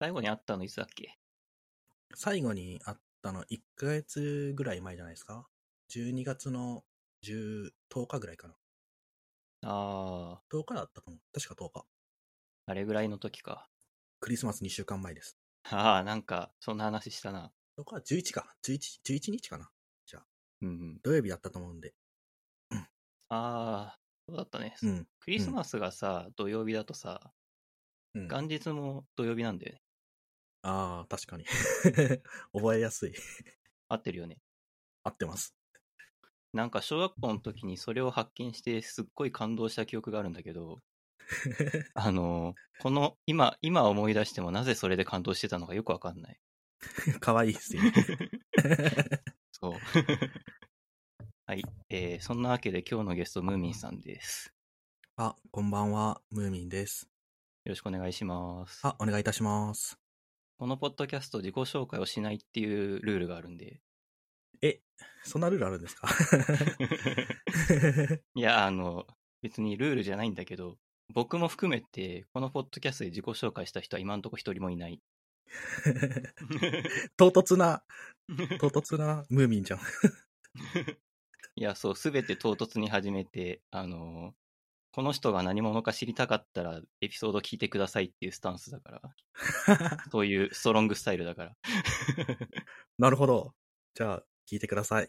[0.00, 1.18] 最後に会ったのいつだっけ？
[2.14, 5.48] 最後に会ったの1ヶ月ぐらい前じゃないですか
[5.90, 6.84] ?12 月の
[7.24, 8.54] 10、10日ぐらいかな。
[9.62, 11.18] ああ、10日だったかも。
[11.32, 11.86] 確か10日。
[12.66, 13.68] あれぐらいの時か。
[14.20, 15.38] クリスマス2週間前です。
[15.64, 17.52] ああ、なんか、そんな話したな。
[17.76, 17.94] 10日？
[17.94, 18.56] は11か。
[18.62, 19.70] 11、11日かな？
[20.60, 21.00] うんうん。
[21.02, 21.94] 土曜日だったと思うんで。
[22.70, 24.74] ああ、そうだったね。
[24.82, 25.06] うん。
[25.20, 27.32] クリスマスがさ、土曜日だとさ、
[28.14, 29.82] うん、元日も土曜日なんだよね。
[30.62, 31.44] ああ、確かに。
[32.52, 33.12] 覚えやすい。
[33.88, 34.38] 合ってるよね。
[35.04, 35.54] 合ってます。
[36.52, 40.80] なんか小学校の時にそれを発見してすっごい感動した記憶があるんだけど、
[41.94, 46.40] あの、この、今、今思い出してもなぜそれで感動してたのかよくわかんない。
[47.20, 47.92] かわいいですよね。
[49.52, 49.72] そう。
[51.46, 51.64] はい。
[51.90, 54.54] えー、そんなわけで今日のゲスト、ムーミンさんです。
[55.16, 57.08] あ、こんばんは、ムーミンです。
[57.64, 58.80] よろしくお願いします。
[58.86, 59.97] あ、お願いいたします。
[60.58, 63.80] このポッドキャスト自己紹介をしないっていうルールがあるんで。
[64.60, 64.80] え、
[65.22, 66.08] そんなルールあるんですか？
[68.34, 69.06] いや、あの、
[69.40, 70.76] 別にルールじゃないんだけど、
[71.14, 75.00] 僕も含めて、このポッドキャストで自己紹介した人は今んとこ一人もいない。
[77.16, 77.84] 唐突な、
[78.58, 79.80] 唐突なムーミンじゃん。
[81.54, 84.34] いや、そう、すべて唐突に始めて、あの、
[84.90, 89.00] この人が何者か知りたかったらエピソード聞いてくださいっていうスタンスだから、
[90.10, 91.56] そういうストロングスタイルだから。
[92.98, 93.54] なるほど。
[93.94, 95.08] じゃあ、聞いてください。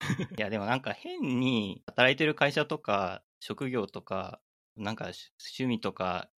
[0.38, 4.40] いや、でもなんか変に働いてる会社とか、職業とか、
[4.76, 6.30] なんか趣味とか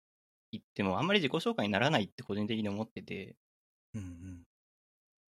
[0.53, 3.37] 言っても、あんまり自己紹介にならないって個人的に思ってて、
[3.95, 4.45] うんうん。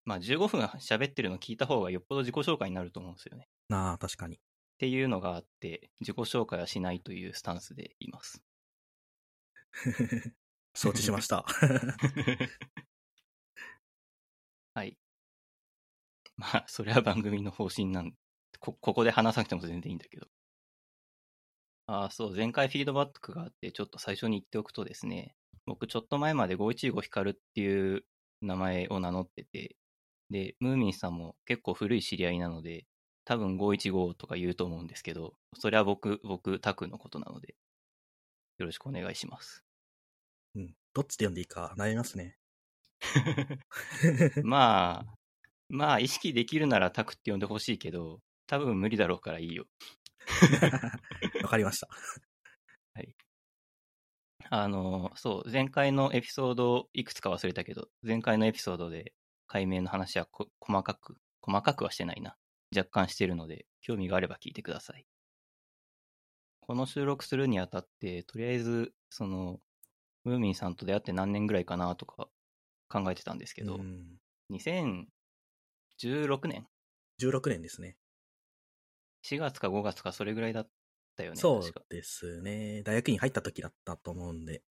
[0.03, 3.47] まあ15分喋ってるの聞いた方がよっぽど自己紹介になると思うんですよね。
[3.69, 4.39] なあ、確かに。
[4.81, 8.41] っていうのがあって、自己紹介はしないというスタンスでいます。
[10.73, 11.45] 承知しました。
[14.73, 14.97] はい。
[16.35, 18.15] まあ、それは番組の方針なん
[18.59, 20.25] こ、ここで話さなくても全然いいんだけど。
[21.85, 25.35] ああ、そう、前回フィードバックがあって、ちょっと最初に言っておくとですね、
[25.67, 28.03] 僕ちょっと前まで515光っていう
[28.41, 29.75] 名前を名乗ってて、
[30.31, 32.87] で、ムーミンさんも結構古い知り合いなので、
[33.25, 37.55] 多分515とか言うと思うんですけど、それは僕、僕、タクのことなので、
[38.57, 39.63] よろしくお願いします。
[40.55, 40.73] うん。
[40.93, 42.37] どっちで読んでいいか悩みますね。
[44.43, 45.15] まあ、
[45.69, 49.65] まあ、意識できるならタクって呼んでほしいけど、多分無理だろうからいいよ。
[51.43, 51.87] わかりました。
[54.49, 59.13] あの、そう、前回のエピソード、いくつか忘れたけど、前回のエピソードで
[59.47, 62.35] 解明の話はこ細かく、細かくはしてないな。
[62.75, 65.05] 若干してるので、興味があれば聞いてください。
[66.61, 69.59] この収録するにあたって、とりあえず、その、
[70.23, 72.29] ムーミンさんと出会って何年ぐらいかなとか
[72.87, 74.19] 考えてたんですけど、うん
[74.51, 75.07] 2016
[76.47, 76.67] 年
[77.21, 77.95] 16年ですね。
[79.23, 80.69] 4月か5月かそれぐらいだっ
[81.15, 81.37] たよね。
[81.37, 82.83] そうですね。
[82.83, 84.63] 大学に入った時だったと思うんで、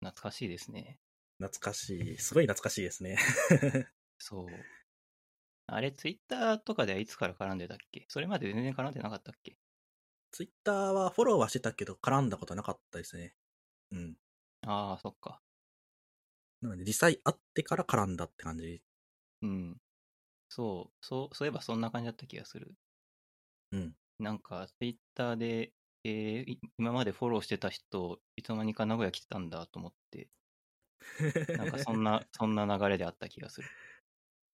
[0.00, 0.98] 懐かしいですね。
[1.38, 2.18] 懐かしい。
[2.18, 3.18] すごい懐かしいですね。
[4.18, 4.46] そう。
[5.68, 8.04] あれ、ツイッターとかではいつから絡んでたっけ？
[8.08, 9.56] それまで全然絡んでなかったっけ？
[10.30, 13.34] ツイッターはフォローはしてたけど、絡んだことなかったですね。
[13.92, 14.18] うん。
[14.66, 15.42] ああ、そっか。
[16.60, 18.82] なので、実際会ってから絡んだって感じ。
[19.42, 19.80] うん。
[20.50, 22.76] そう、そう、そういえばそんな感じだった気がする。
[23.70, 23.96] うん。
[24.18, 25.72] なんか、ツイッターで、
[26.04, 30.30] えーい今までフォローしてた人、いつの間にか名古屋来てたんだと思って、
[31.56, 33.72] なんかそんな、 そんな流れであった気がする。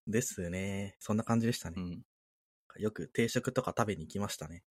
[0.07, 0.95] ですね。
[0.99, 1.75] そんな感じでしたね。
[1.77, 2.03] うん。
[2.81, 4.63] よく定食とか食べに行きましたね。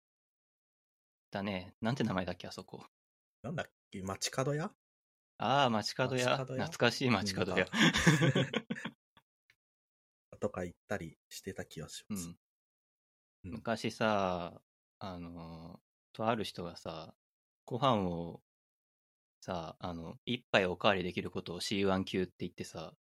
[1.30, 1.74] だね。
[1.80, 2.84] なんて名前だっけ、あそこ。
[3.42, 4.02] なんだっけ？
[4.02, 4.72] 街角屋？
[5.38, 6.36] ああ、街角屋。
[6.38, 7.66] 懐かしい街角屋。
[10.40, 12.24] とか行ったりしてた気がします。
[12.26, 12.30] うん。
[12.30, 12.38] うん
[13.44, 14.62] 昔さ、
[15.00, 15.80] あの、
[16.12, 17.14] とある人がさ、
[17.64, 18.40] ご飯を
[19.40, 22.94] さ、あの、一杯おかわりできることを C1 級って言ってさ、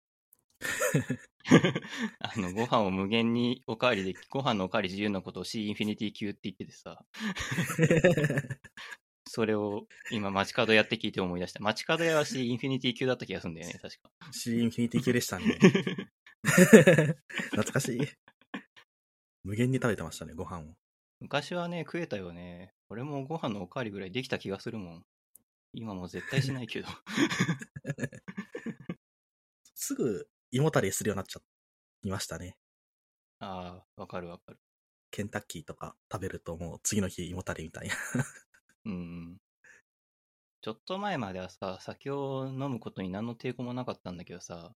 [2.19, 7.05] あの、ご飯を無限におかわりでき、ご飯のおかわり自由なことを C インフィニティ級って言っててさ、
[9.27, 11.59] それを今街角屋って聞いて思い出した。
[11.61, 14.09] 街角屋は C インフィニティ級だった気がするんだよね、確か。
[14.31, 15.57] C インフィニティ級でしたね。
[17.51, 17.99] 懐かしい。
[19.43, 20.75] 無限に食べてましたね、ご飯を。
[21.21, 22.73] 昔はね、食えたよね。
[22.89, 25.05] 俺もご飯のおかわりぐらいできた気がするもん。
[25.73, 26.87] 今もう絶対しないけど。
[29.75, 31.41] すぐ胃もたれするようになっちゃ
[32.03, 32.57] いましたね。
[33.39, 34.59] ああ、わかるわかる。
[35.11, 37.93] ケンタッキーとか食べるともう次の日胃もたれみたいな。
[38.85, 38.95] うんう
[39.35, 39.37] ん。
[40.61, 44.73] ちょっと前まではさ、酒を飲むことに何の抵抗もなかったんだけどさ、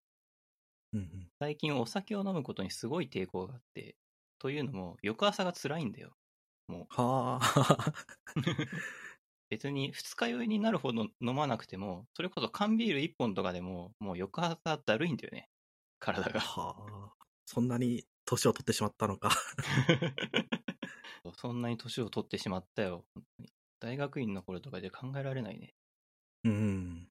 [0.94, 1.30] うんうん。
[1.40, 3.98] 最近お酒を飲むことにすごい抵抗があって、
[4.40, 6.18] というのも、翌朝が辛いんだよ。
[6.68, 7.94] もう、はあ。
[9.50, 15.50] 別に二日酔いになるほど飲まなくても、それこそ缶ビール1本とかでも、もう翌朝だるいんだよね。
[16.04, 16.40] 体が。
[16.40, 17.14] はあ。
[17.46, 19.32] そんなに年を取ってしまったのか。
[21.38, 23.06] そんなに年を取ってしまったよ。
[23.80, 25.74] 大学院の頃とかで考えられないね。
[26.44, 27.10] うん。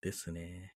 [0.00, 0.74] ですね。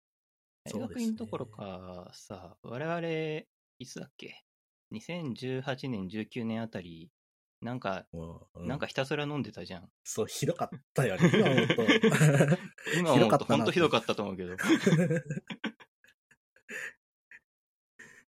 [0.64, 3.46] 大学院どころかさ、我々、
[3.78, 4.44] いつだっけ
[4.92, 7.12] ?2018 年、19年あたり、
[7.60, 9.90] なんか、もう、うなんか、ひたすら飲んでたじゃん。
[10.04, 11.28] そう、ひどかったよね。
[11.34, 11.74] 今思うと。
[12.96, 14.56] 今思うとひどかったな本当ひどかったと思うけど。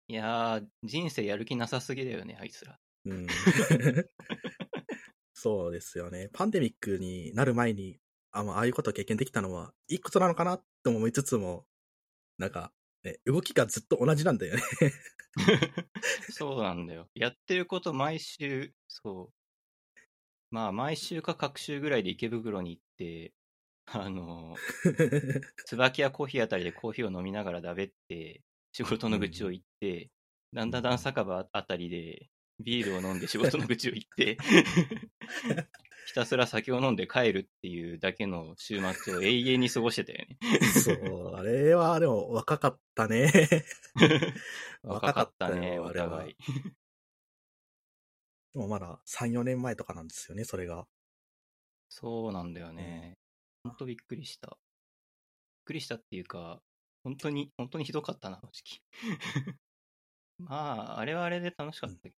[0.09, 2.79] いやー、人生やる気なさすぎだよね、あいつら。
[3.07, 3.27] うん。
[5.35, 6.31] そうですよね。
[6.33, 7.99] パンデミックになる前に、
[8.33, 11.67] あまあああいうことを経験できたのは、いいことなのかなって思いつつも、
[12.39, 12.73] なんか、
[13.05, 14.63] ね、動きがずっと同じなんだよね。
[16.31, 17.09] そうなんだよ。
[17.15, 19.35] やってること毎週、そう。
[20.51, 23.35] まあ、毎週か各週ぐらいで池袋に行って、
[23.87, 24.57] あの、
[25.67, 28.43] 椿屋コーヒーあたりでコーヒーを飲みながらだべって、
[28.77, 30.11] 仕事の愚痴を言って、
[30.53, 32.29] だんだんだん酒場あたりで
[32.61, 34.37] ビールを飲んで仕事の愚痴を言って、
[36.07, 40.37] ひたすら酒を飲んで帰るっていうだけの週末を永遠に過ごしてたよね。
[40.85, 43.33] そう、あれはでも若かったね。
[44.85, 46.37] 若かったね、お互い。
[48.53, 50.87] でもまだ3、4年前とかなんですよね、それが。
[51.89, 53.17] そうなんだよね。
[53.65, 54.49] ほんとびっくりした。
[54.49, 54.59] びっ
[55.65, 56.61] くりしたっていうか、
[57.07, 58.83] 本当に、本当にひどかったな、正直。
[60.39, 62.13] まあ、あれはあれで楽しかったけ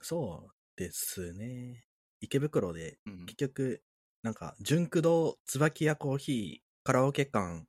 [0.00, 1.84] そうですね。
[2.20, 3.12] 池袋で、ど。
[3.12, 3.26] うん。
[3.26, 3.84] 結局、
[4.22, 7.66] なんか、純駆動椿屋コーヒーカラオケ館、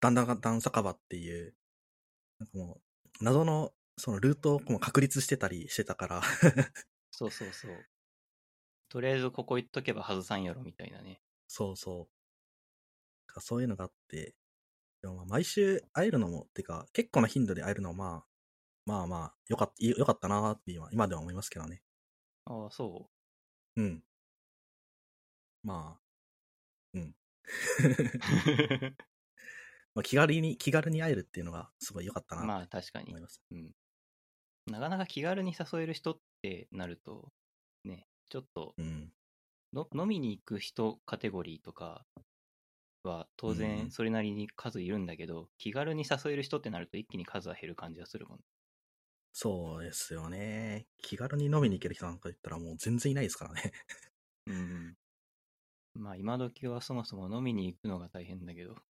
[0.00, 1.54] だんだんだん酒場っていう、
[2.38, 2.80] なんかも
[3.20, 6.22] う、謎の、そのルートをもう確立してたりしてたから、
[7.12, 7.86] そうそうそう。
[8.88, 11.20] とりあえずここ行っとけば外さんやろ、みたいなね。
[11.48, 12.08] そうそ
[13.36, 13.40] う。
[13.42, 14.34] そういうのがあって、
[15.02, 18.26] でもまあ毎週会えるのも、てか、結構な頻度で会えるのはまあ、
[18.86, 21.82] まあまあ、よかった、よかったなーって今、今では思いますけどね。
[22.44, 23.10] ああ、そ
[23.76, 24.02] うん。
[25.62, 26.02] まあ、
[26.94, 27.16] うん。
[27.78, 27.82] う。
[29.94, 33.22] まあ気軽に、気軽に会えるっていうのがすごい良かったなまあ、と確かに思い。
[33.22, 33.42] ます。
[33.50, 33.72] うん。
[34.66, 37.32] なかなか気軽に誘える人ってなると、
[37.84, 39.12] ね、ちょっとうん。
[39.72, 42.06] の飲みに行く人カテゴリーとか
[43.04, 48.40] は当うん然それなりに数いるんだけど、気軽に誘える人ってなると一気に数は減る感じがするもん。
[49.32, 50.86] そうですよね。
[50.98, 53.72] 気軽に飲みに行ける人なんか言ったらもう全然いないですからね。
[54.46, 54.96] うん。
[55.94, 58.82] まあ今時はそもそも飲みに行くのが大変だけど。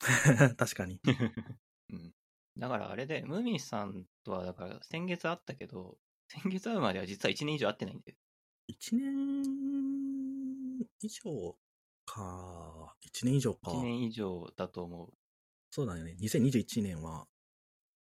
[0.56, 1.00] 確かに。
[1.90, 2.14] うん。
[2.58, 5.98] だからあれで、ムーミンさんとはだから先月会ったけど、
[6.28, 8.18] 先月会うまでは実は1年以上会ってないんだよ。
[8.66, 11.56] 一年以上
[12.12, 12.94] か。
[13.00, 13.70] 一年以上か。
[13.70, 15.12] 1年以上だと思う。
[15.70, 16.14] そうだよね。
[16.20, 17.26] 2021年は、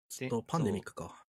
[0.08, 1.24] ずっとパンデミックか。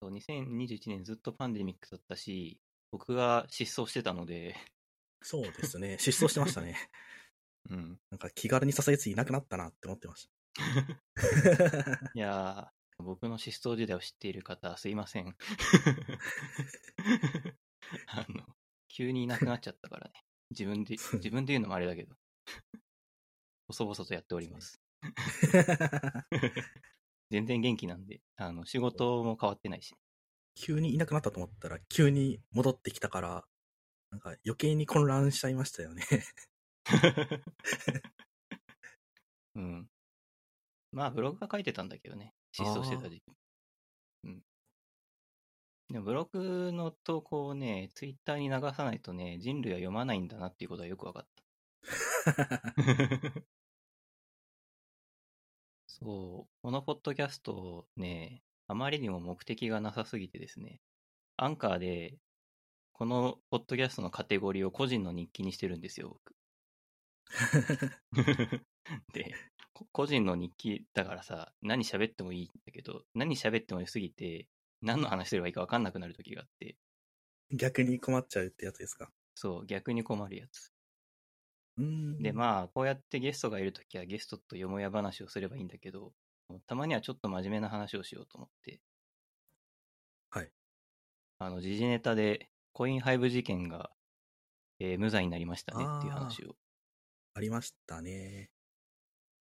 [0.00, 2.58] そう2021年ずっとパンデミックだったし、
[2.90, 4.56] 僕が失踪してたので、
[5.22, 5.98] そうですね。
[5.98, 6.76] 失踪してましたね。
[7.70, 8.00] うん。
[8.10, 10.30] なんか気軽に誘うやついなくなったなって思ってまし
[12.14, 15.36] いやー、僕の失踪時代を知っている方、すいません。
[18.06, 18.46] あの、
[18.88, 20.27] 急にいなくなっちゃったからね。
[20.50, 22.16] 自分で、自分で言うのもあれだけど。
[23.68, 24.80] 細々とやっております。
[25.52, 26.26] た。
[27.30, 29.94] 全然元気なんで、あの、仕事も変わってないし。
[30.54, 33.46] 急にいなくなったと思ったら、急に戻ってきたから、
[34.10, 36.02] なんか余計に混乱しちゃいましたよね。
[39.54, 39.90] うん。
[40.92, 42.34] まあ、ブログが書いてたんだけどね。
[42.52, 43.24] 失踪してた時期。
[45.90, 45.94] うん。
[45.94, 51.44] でも、ブログの投稿をね、ツイッターに流さないとね、人類は読まないんだなっていうことはよく分かった。
[55.86, 56.48] そう。
[56.62, 60.80] このポッドキャストね、あまりにも目的がなさすぎてですね、
[61.36, 62.18] アンカーで、
[62.92, 66.36] このポッドキャストのカテゴリーを個人の日記にしてるんですよ、僕。
[69.12, 69.34] で、
[69.72, 74.48] こ個人の日記だからさ、何喋ってもいいんだけど、何喋ってもよすぎて、
[74.82, 76.76] 何の話すればいいか分かんなくなる時があって、
[77.52, 79.12] 逆に困っちゃうってやつですか？
[79.34, 80.72] そう、逆に困るやつ。
[81.76, 82.22] うーん。
[82.22, 86.12] で、まあ、こうやってゲストがいるときはゲストとよもや話をすればいいんだけど、
[86.66, 88.80] たまにはちょっと真面目な話をしようと思って。
[90.30, 90.52] はい。
[91.38, 93.90] あの、時事ネタでコインハイブ事件が、
[94.80, 96.56] えー無罪になりましたねっていう話を。
[97.34, 98.50] ありましたね。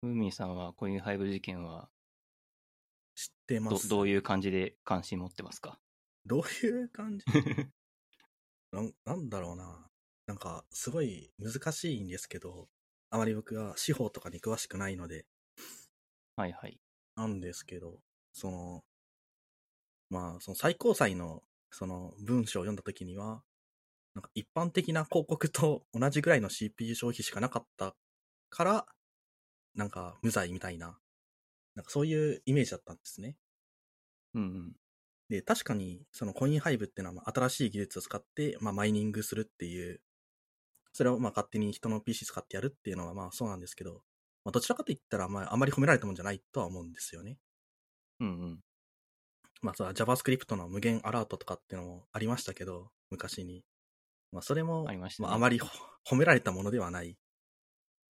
[0.02, 1.90] ムーミンさんはコインハイブ事件は
[3.20, 3.86] 知ってます？
[3.88, 5.78] どどういう感じで関心持ってますか？
[6.24, 7.24] どういう感じ？
[8.72, 9.86] なんなんだろうな。
[10.26, 12.68] なんか、すごい難しいんですけど、
[13.10, 15.26] あまり僕は司法とかに詳しくないので、
[16.36, 16.80] はいはい。
[17.16, 18.00] なんですけど、
[18.32, 18.84] その、
[20.08, 23.42] まあ、その最高裁の、その文章を読んだときには、
[24.14, 27.96] なんか一般的な広告と同じぐらいの CPU 消費しかなかった
[28.48, 28.86] から、
[29.74, 30.98] なんか無罪みたいな、
[31.74, 33.36] なんかそういうイメージだったんですね。
[34.34, 34.72] うんうん。
[35.28, 40.00] で、確かに、そのコインハイブっていうのはまあ新しい技術を使って、まあ、マイニングするっていう、
[40.92, 44.02] それをまあ勝手に人の PC 使ってやるっていうのはまあそうなんですけど、
[44.44, 47.38] まあ、どちらかといったら、まあ、あまり褒められたもんじゃないとは思うんですよね。
[48.20, 48.60] うんうん。
[49.62, 53.62] まあ、それは JavaScript の無限アラートとかっていうのもありましたけど、昔に。
[54.32, 55.68] まあ、それも、ありまねあ、あまりほ
[56.08, 57.18] 褒められたものではない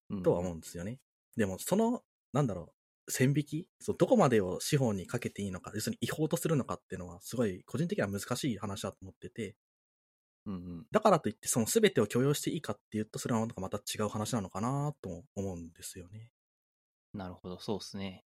[0.09, 0.99] うんとは思うんですよね。
[1.35, 3.69] でも、その、なんだろう、線引き？
[3.79, 9.55] そうどこまでを司法にかけていいのか、要するに違法とするのかっていうのは、すごい個人的には難しい話だと思ってて、
[10.45, 10.85] うんうん。
[10.91, 16.29] だからといって、その全てを許容していいかっていうと、それはなんかまた違う話なのかなとも思うんですよね。
[17.13, 18.25] なるほど、そうですね。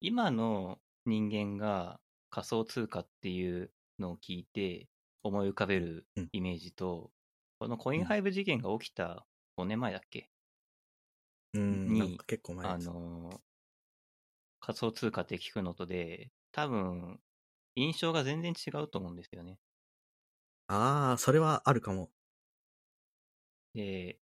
[0.00, 2.00] 今の人間が
[2.30, 4.88] 仮想通貨っていうのを聞いて
[5.22, 7.10] 思い浮かべるうんイメージと、
[7.58, 9.26] このコインハイブ事件が起きた
[9.58, 10.26] 5年前だっけ、うん、
[11.54, 12.78] に結構前あ。
[12.78, 13.42] の、
[14.58, 17.20] 仮想通貨って聞くのとで、多分、
[17.74, 19.60] 印象が全然違うと思うんですよね。
[20.68, 22.10] ああ、それはあるかも。
[23.74, 24.20] で、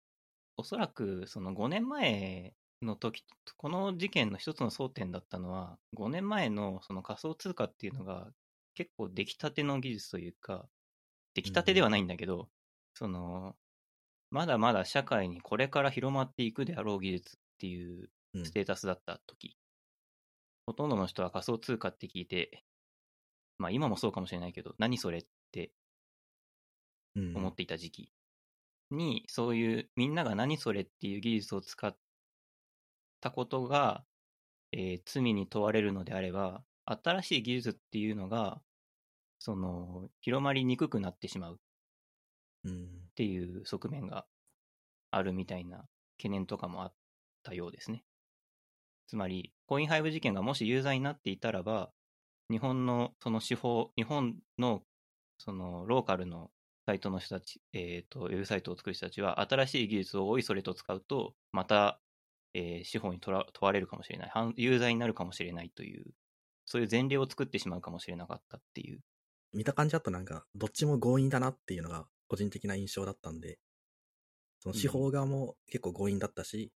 [0.56, 3.24] おそらくその5年前の時、
[3.56, 8.32] この事件の一つの争点だったのは、5年前のその仮想通貨っていうのが
[8.74, 10.70] 結構出来たての技術というか、
[11.34, 12.50] 出来たてではないんだけど、
[12.94, 13.56] その、
[14.36, 18.44] まだまだ社会にこれから広まっていくであろう技術っていううん。
[18.44, 19.58] ステータスだった時、
[20.66, 22.64] ほとんどの人は仮想通貨って聞いて、
[23.58, 25.72] まあ今もそうかもしれないけど、何それって
[27.14, 27.34] うん。
[27.34, 28.12] 思っていた時期
[28.90, 31.98] に、そういうみんなが何それっていう技術を使っ
[33.20, 34.06] たことが、
[34.72, 38.62] えー罪に問われるのであれば、新しい技術っていうのが、
[39.40, 41.60] その、広まりにくくなってしまう
[42.66, 42.88] っうん。
[43.14, 44.26] ていう側面が
[45.10, 45.86] あるみたいな
[46.18, 46.94] 懸念とかもあっ
[47.42, 48.04] たようですね。
[49.08, 51.90] つまり、コインハイブ事件がもし有罪になっていたらば、
[52.50, 54.82] 日本のその司法、日本の
[55.38, 56.50] そのローカルの
[56.86, 62.00] サイトの人たち、えっ、と、ウェブサイトを作る人たちは、新しい技術をおいそれと使うと、また、
[62.54, 66.04] えー司法にとら問われるかもしれない、犯有罪になるかもしれないという、
[66.64, 69.00] そういう前例を作ってしまうかもしれなかったっていう。
[69.52, 73.58] 見た感じだとなんか、どっちも強引だなっていうのが個人的な印象だったんで、
[74.60, 76.72] その司法側も結構強引だったし、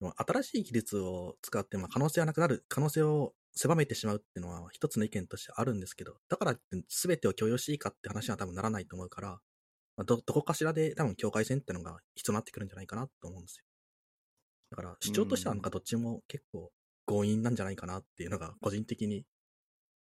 [0.00, 9.28] でも新しい技術を使って、まあ、可能性はなくなる、可能性を狭めてしまうっていうのは一つの意見としてあるんですけど、だから全てを許容していいかって話には多分ならないと思うから、
[9.96, 13.64] まあ、ど、どこかしらで多分境界線ってのが必要になってくるんじゃないかなと思うんですよ。
[14.70, 16.70] だから主張としてはなんかどっちも結構
[17.06, 19.24] 強引なんじゃないかなっていうのが個人的に、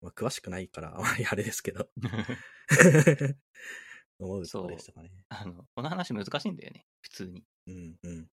[0.02, 1.88] まあ、詳しくないからあまりあれですけど、
[4.26, 4.46] 思うで
[4.78, 5.10] したかね。
[5.28, 7.44] あの、この話難しいんだよね、普通に。
[7.66, 8.28] うんうん。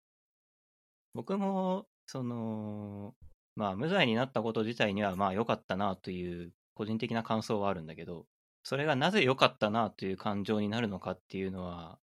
[1.13, 3.15] 僕も、その、
[3.55, 8.27] まあ、無罪になったこと自体には、まあ、良かったなという、個人的な感想はあるんだけど、
[8.63, 11.99] それがなぜ良かったなという感情になるのかっていうのは、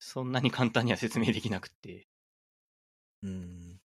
[0.00, 2.08] そんなに簡単には説明できなくて、
[3.22, 3.80] うん。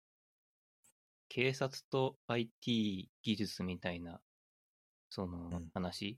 [1.30, 4.20] 警察と IT 技術みたいな、
[5.10, 6.18] そのうん話、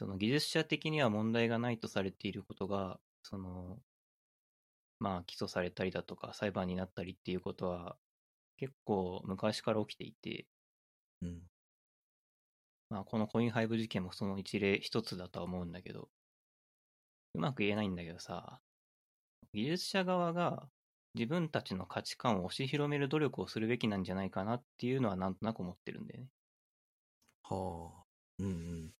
[0.00, 3.82] その技術者的には問題がないとされていることが、その、
[4.98, 7.98] まあ、起訴されたりだとか、裁判になったりっていうことは、
[8.56, 10.48] 結構昔から起きていて、
[11.22, 11.50] うん。
[12.88, 16.08] まあ、このコインハイブ事件もその一例一つだとは思うんだけど、
[17.34, 18.60] うまく言えないんだけどさ、
[19.52, 20.70] 技術者側が
[21.14, 26.30] 自分たちの価値観を押し広める努力をするべきなんじゃないかなっていうのはなんとなく思ってるんだよね。
[27.42, 28.06] はあ。
[28.38, 28.50] うんう
[28.86, 28.94] ん。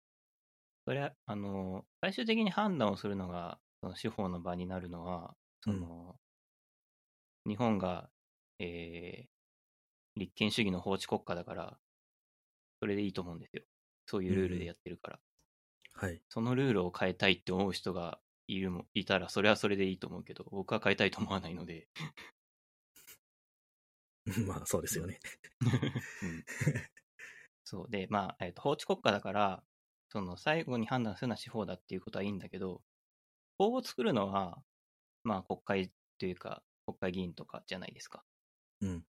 [0.90, 6.16] それは、あの、最終的に判断をするのが、その司法の場になるのは、その、
[7.46, 8.10] 日本が、
[8.58, 9.30] えー
[10.16, 11.78] 立憲主義の法治国家だから、
[12.80, 13.62] それでいいと思うんですよ。
[14.06, 15.18] そういうルールでやってるから。
[15.94, 16.20] はい。
[16.28, 18.18] そのルールを変えたいって思う人が
[18.48, 21.86] いるもいたら、それはそれでいいと思うけど、僕は変えたいと思わないので、
[24.48, 25.20] まあ、そうですよね。
[25.62, 26.44] うん
[27.62, 29.62] そうで、まあ、えっと法治国家だから、
[30.10, 32.82] その最後に判断するのは司法だっていうことはいいんだけど、
[33.58, 34.62] 法を作るのは、
[35.24, 38.24] まあ、国会というか、国会議員とかじゃないですか。
[38.80, 39.04] うん。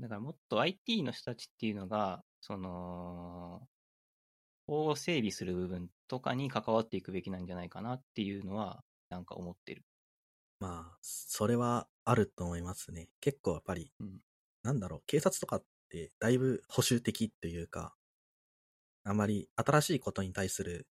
[0.00, 3.68] だからもっと IT の人たちっていうのが、その、
[4.66, 9.84] 法を整備する部分とかに関わっていくべきなんじゃないかなっていうのは、なんか思ってる。
[10.60, 13.08] まあ、それはあると思いますね。
[13.20, 14.20] 結構やっぱり、うん
[14.62, 17.94] なんだろう、警察とかってだいぶ保守的っていうか、
[19.04, 20.88] あまり新しいことに対する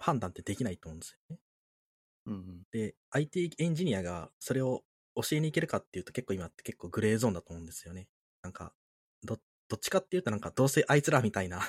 [0.00, 1.40] 判断ってできないと思うんですよね。
[2.26, 2.64] うんうん。
[2.72, 8.08] で、IT エンジニアがそれを教えに行けるかっていうと結構今って結構グレーゾーンだと思うんですよね。
[8.42, 8.74] なんか、
[9.22, 11.60] ど、どっちかっていうとなんかどうせあいつらみたいな、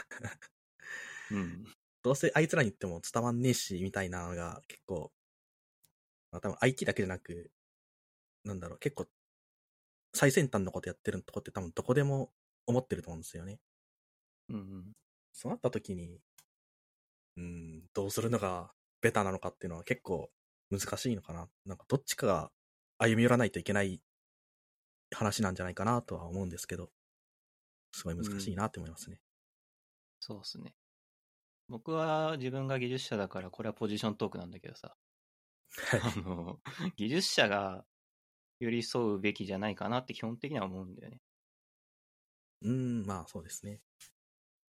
[1.29, 1.67] うん。
[2.03, 5.11] どうせあいつらに言っても伝わんねえし、みたいなのが結構、
[6.31, 7.51] まあ多分 IT だけじゃなく、
[8.45, 9.07] なんだろう、結構
[10.15, 12.33] 最先端のことやってるとこって多分どこでも
[12.65, 13.59] 思ってると思うんですよね。
[14.49, 14.93] うんうん。
[15.35, 16.21] そうなった時に、
[17.35, 20.31] うん、どうするのがベタなのかっていうのは結構
[20.71, 21.49] 難しいのかな。
[21.65, 22.51] なんかどっちかが
[22.97, 24.01] 歩み寄らないといけない
[25.13, 26.89] 話なんじゃないかなとは思うんですけど、
[27.91, 29.19] すごい難しいなって思いますね。
[30.21, 30.73] そうっすね。
[31.67, 34.95] 僕は自分が技術者だから、これはポジショントークなんだけどさ、
[35.89, 36.01] はい。
[36.01, 36.61] あの、
[36.95, 37.85] 技術者が
[38.59, 41.19] 寄り添うべきじゃないかなって基本的には思うんだよね。
[42.61, 43.81] うん、まあそうですね。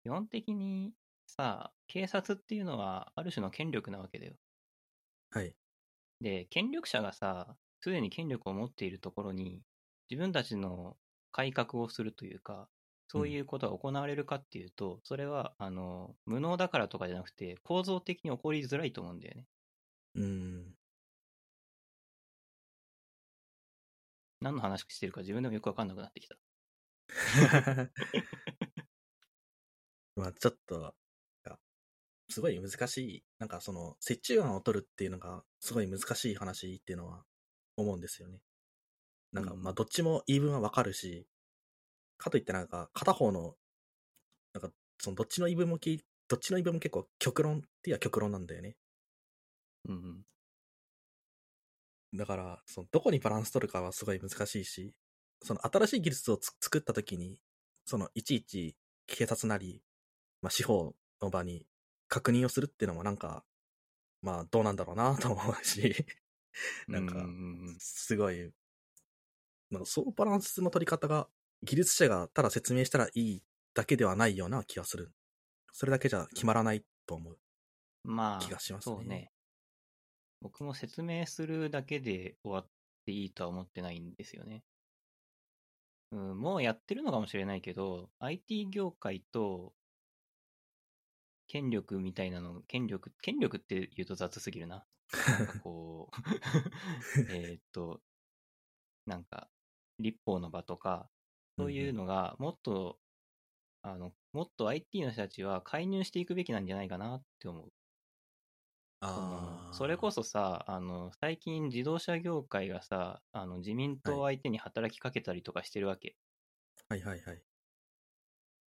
[0.04, 0.94] 基本的に
[1.26, 4.36] さ、警察っていうのはある種の権力なわけだよ。
[5.32, 5.56] はい。
[6.22, 9.62] で、権力者がさ、すでに権力を持っているところに、
[10.10, 10.98] 自分たちの
[11.32, 12.70] 改革をするというか、
[13.08, 19.48] そういうことが行われるかっていうと、それは、あの、無能だからとかじゃなくて、構造的に起こりづらいと思うんだよね。
[20.16, 20.76] うん。
[24.42, 26.36] 何の話してるか自分でもよくわかんなくなってきた。
[30.16, 30.96] まあちょっと、
[31.44, 31.60] が
[32.30, 37.26] すごい難しい、なんかその、折衷案を取るっていうのが、すごい難しい話っていうのは
[37.78, 38.42] 思うんですよね。
[39.34, 41.28] なんか、うんまあどっちも言い分はわかるし、
[42.18, 43.56] かといってなんか、片方の、
[44.54, 48.78] なんか、そのどっちの言い分もき、どっちの言い分も結構極論って言えば極論なんだよね。
[49.88, 50.26] うんうん。
[52.14, 54.94] だから、その、どこにバランス取るかはすごい難しいし、
[55.44, 57.40] その新しい技術をつ作った時に、
[57.86, 58.76] その、いちいち
[59.08, 59.82] 警察なり、
[60.42, 61.66] まあ、司法の場に
[62.08, 63.44] 確認をするっていうのもなんか、
[64.22, 66.06] まあ、どうなんだろうなと思うし、
[66.88, 67.26] なんか
[67.80, 68.52] すごい、
[69.70, 71.28] なんかそのバランスの取り方が、
[71.64, 75.12] 技術者がただ説明したらいいだけではないような気がする。
[75.72, 77.38] それだけじゃ決まらないと思う。
[78.04, 79.32] まあ、気がしますねそうね。
[80.42, 82.68] 僕も説明するだけで終わっ
[83.06, 84.64] ていいとは思ってないんですよね。
[86.12, 89.74] うん、もうやってるのかもしれないけど、IT 業界と
[91.52, 94.88] 権力みたいなの、権力、権力って言うと雑すぎるな。
[95.38, 96.16] なこう、
[97.28, 98.02] えーっと、
[99.06, 99.52] なんか、
[100.00, 101.12] 立法の場とか、
[101.58, 103.00] そういうのがもっと、
[103.84, 107.74] あの、もっと IT の人たちは介入していくべきなんじゃないかなって思う。
[109.06, 110.24] そのそれこそ。
[110.24, 116.18] そさ、あの、最近自動車業界がさ、あの、自民党相手に働きかけたりとかしてるわけ。
[116.90, 117.44] はいはいはい。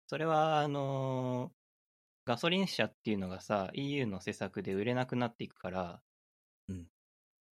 [0.07, 1.55] それは、あの
[2.25, 6.01] ガソリン車っていうのがさ、EU の施策で売れなくなっていくから、
[6.69, 6.87] うん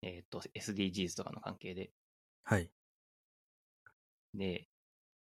[0.02, 1.92] えっ、と、SDGs とかの関係で。
[2.44, 2.70] はい。
[4.34, 4.68] で、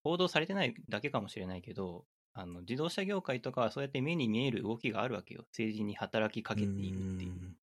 [0.03, 5.45] 報道されてないだけかもしれないけど、あの、自動車業界とかはそうやって目に見える動きがあるわけよ。
[5.51, 7.31] 政治に働きかけているっていう。
[7.31, 7.57] ん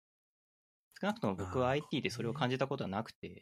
[1.00, 3.42] 少なくとも僕は IT でそれを感じたことはなくて、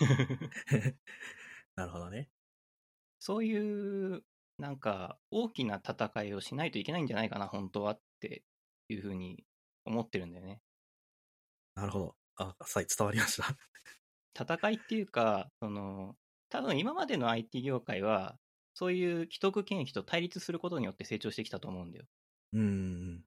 [1.76, 2.28] なるほどね。
[3.18, 4.22] そういう、
[4.62, 8.44] なんか、大きな戦いをしないといけないんじゃないかな、本当はって
[8.88, 9.44] いうふうに
[9.84, 10.62] 思ってるんだよね。
[11.74, 12.16] なるほど。
[12.36, 13.56] あ、さい、伝わりました。
[14.38, 16.16] 戦いっていうか、その、
[16.50, 18.38] 多分今までの IT 業界は、
[18.74, 22.06] そういう既得権益と対立することによって成長してきたと思うんだよ。
[22.52, 23.24] うん。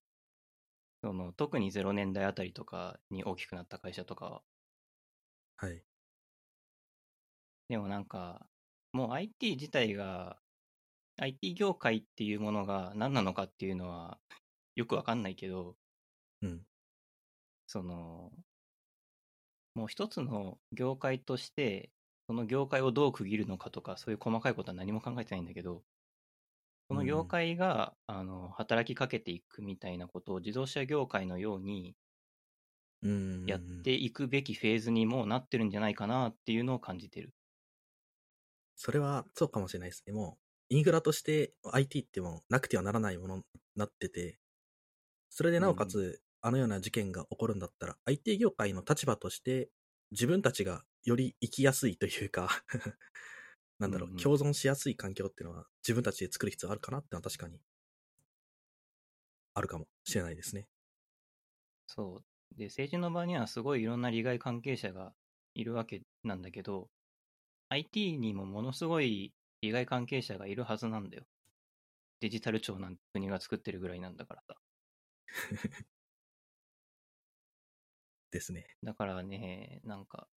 [1.01, 4.43] その特に0年代あたりとかに大きくなった会社とかは。
[5.57, 5.85] はい。
[7.69, 8.47] でもなんか、
[8.91, 10.39] もう IT 自体が、
[11.17, 14.19] IT 業界っていうものが何なのかっていうのは
[14.75, 15.77] よくわかんないけど、
[16.41, 16.65] うん。
[17.67, 18.31] その、
[19.75, 21.91] もう一つの業界として、
[22.27, 25.85] その業界をどう区切るのかとか、そういう細かいことは何も考えてないんだけど、
[26.89, 31.95] その業界が、あの、働きかけていくみたいなことを自動車業界のように
[33.01, 33.45] うん。
[33.47, 37.33] やっていくべきフェーズにもうなってるんじゃないかなっていうのを感じてる。
[38.75, 40.13] それはそうかもしれないですね。
[40.13, 43.43] もう、インフラとして IT ってもうなくてはならないものに
[43.75, 44.39] なってて、
[45.29, 49.69] それでなおかつ、あのような事件が起こるんだったら、IT 業界の立場として、
[50.11, 52.49] 自分たちがより生きやすいというか
[53.79, 57.61] なんだろう、うんうん共存しやすい環境っていうのは自分たちで作る必要あるかなってのは確かに
[59.55, 60.67] あるかもしれないですね。
[61.87, 62.55] そう。
[62.57, 65.13] で、政治の場にはすごいいろんな利害関係者が
[65.53, 66.89] いるわけなんだけど、
[67.69, 69.34] IT にもものすごい
[69.65, 71.23] 利害関係者がいるはずなんだよ。
[72.19, 74.55] デジタル庁なんて国が作ってるぐらいなんだからさ。
[78.29, 78.67] ですね。
[78.83, 80.27] だからね、なんか、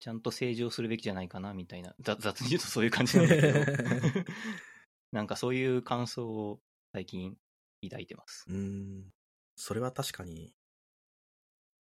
[0.00, 3.52] ちゃんと政治をするべきじゃないかなみたいな、雑 雑に言うとそういう感じなんだけど、
[5.12, 7.36] なんかそういう感想を最近
[7.82, 8.46] 抱いてます。
[8.48, 9.12] うーん。
[9.56, 10.54] それは確かに、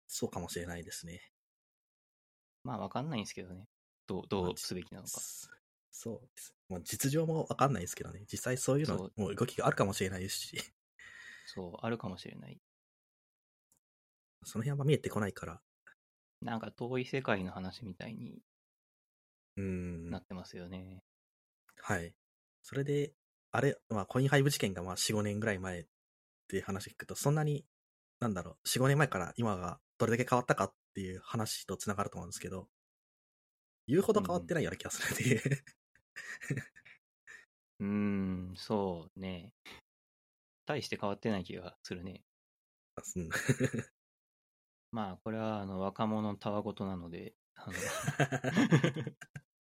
[0.08, 1.32] そうかもしれないですね。
[2.64, 3.68] まあわかんないんですけどね。
[4.08, 5.22] どう、どうすべきなのか。
[5.92, 6.56] すそうです。
[6.70, 8.24] まあ、実情もわかんないですけどね。
[8.32, 10.58] 実際そういうのもう動きがあるかもしれないですし、
[11.46, 12.58] そう、あるかもしれない。
[14.44, 15.62] その辺はまあ見えてこないから。
[16.42, 18.40] なんか遠い世界の話みたいに
[19.58, 20.10] うーん。
[20.10, 21.04] なってますよね。
[21.82, 22.14] はい。
[22.64, 23.14] それで、
[23.52, 25.86] あれ、まあ、コインハイブ事件がまあ4、5年ぐらい前っ
[26.48, 27.66] ていう話聞くと、そんなに、
[28.20, 32.68] なんだろう、4、5年前から今がどれだけ変わったかっていう話と繋がると思うんですけど、
[33.88, 35.36] 言うほど変わってないような気がするってい
[36.16, 36.20] う。
[37.80, 39.54] うーん、そうね。
[40.66, 42.24] 大して変わってない気がするね。
[43.16, 43.30] うん
[44.92, 47.74] まあ、これはあの若者のたわごとなので、あの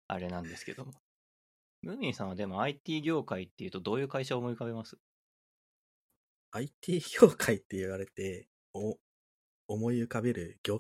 [0.08, 0.94] あれなんですけども。
[1.82, 4.98] ムーミンさんはでも IT 業界っていうとどういう会社を思い浮かべます
[6.52, 8.98] ？IT 業界って言われて、お、
[9.68, 10.78] 思い浮かべる業、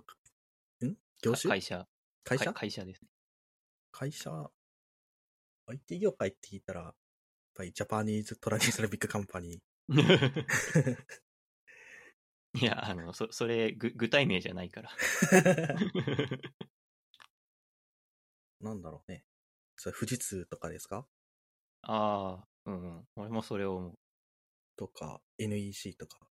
[0.81, 0.95] ん？
[1.21, 1.49] 業種？
[1.49, 1.87] 会社。
[2.23, 2.45] 会社？
[2.45, 3.09] か会社ですね。
[3.91, 4.49] 会社？
[5.67, 6.95] ?IT 業界って聞いたら、やっ
[7.55, 9.61] ぱりジャパニーズ・トラディショナル・ビッグ・カンパニー。
[12.53, 14.89] いや、あの、そ、それ、ぐ、具体名じゃないから。
[18.61, 19.23] なんだろうね。
[19.75, 21.07] それ富士通とかですか？
[21.83, 23.07] ああ、うんうん。
[23.15, 23.99] 俺もそれを思う。
[24.75, 26.29] とか、NEC とか。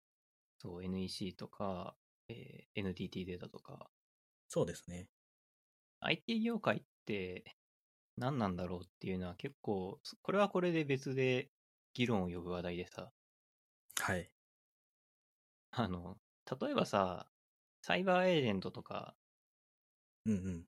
[0.58, 1.96] そう、NEC とか、
[2.28, 3.90] えー NTT データとか。
[4.48, 5.08] そうですね。
[6.00, 7.56] IT 業界って
[8.18, 11.50] 何なんだろうっていうのは結構、そこれはこれで別で
[11.94, 13.10] 議論を呼ぶ話題でさ、
[14.00, 14.30] はい。
[15.70, 16.18] あの、
[16.60, 17.30] 例えばさ、
[17.80, 19.16] サイバーエージェントとか
[20.26, 20.66] うんうん。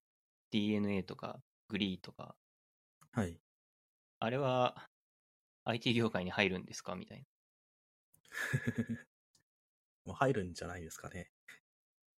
[0.53, 2.37] DNA とかグリーとか、
[3.13, 3.41] はい。
[4.21, 4.89] あれは
[5.65, 6.95] IT 業界に入るんですか？
[6.95, 7.27] みたい
[10.05, 11.31] もう入るんじゃないですかね。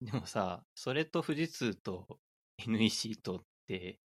[0.01, 0.12] な。
[0.12, 2.21] でもさ、それと富士通と
[2.59, 4.01] NEC とって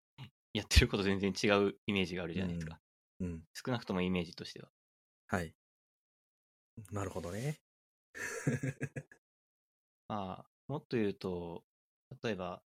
[0.56, 2.80] やってること全然違うイメージがあるじゃないですか。
[3.20, 3.44] うん。
[3.54, 4.70] 少なくともイメージとしては。
[5.26, 5.54] はい。
[6.92, 7.60] なるほどね。
[10.08, 11.64] まあ、もっと言うと、
[12.22, 12.62] 例えば、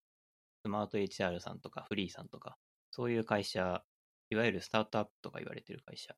[0.64, 2.58] スマート HR さんとかフリーさんとか、
[2.92, 3.86] そういう会社、
[4.30, 6.16] いわゆるスタートアップとか言われてる会社、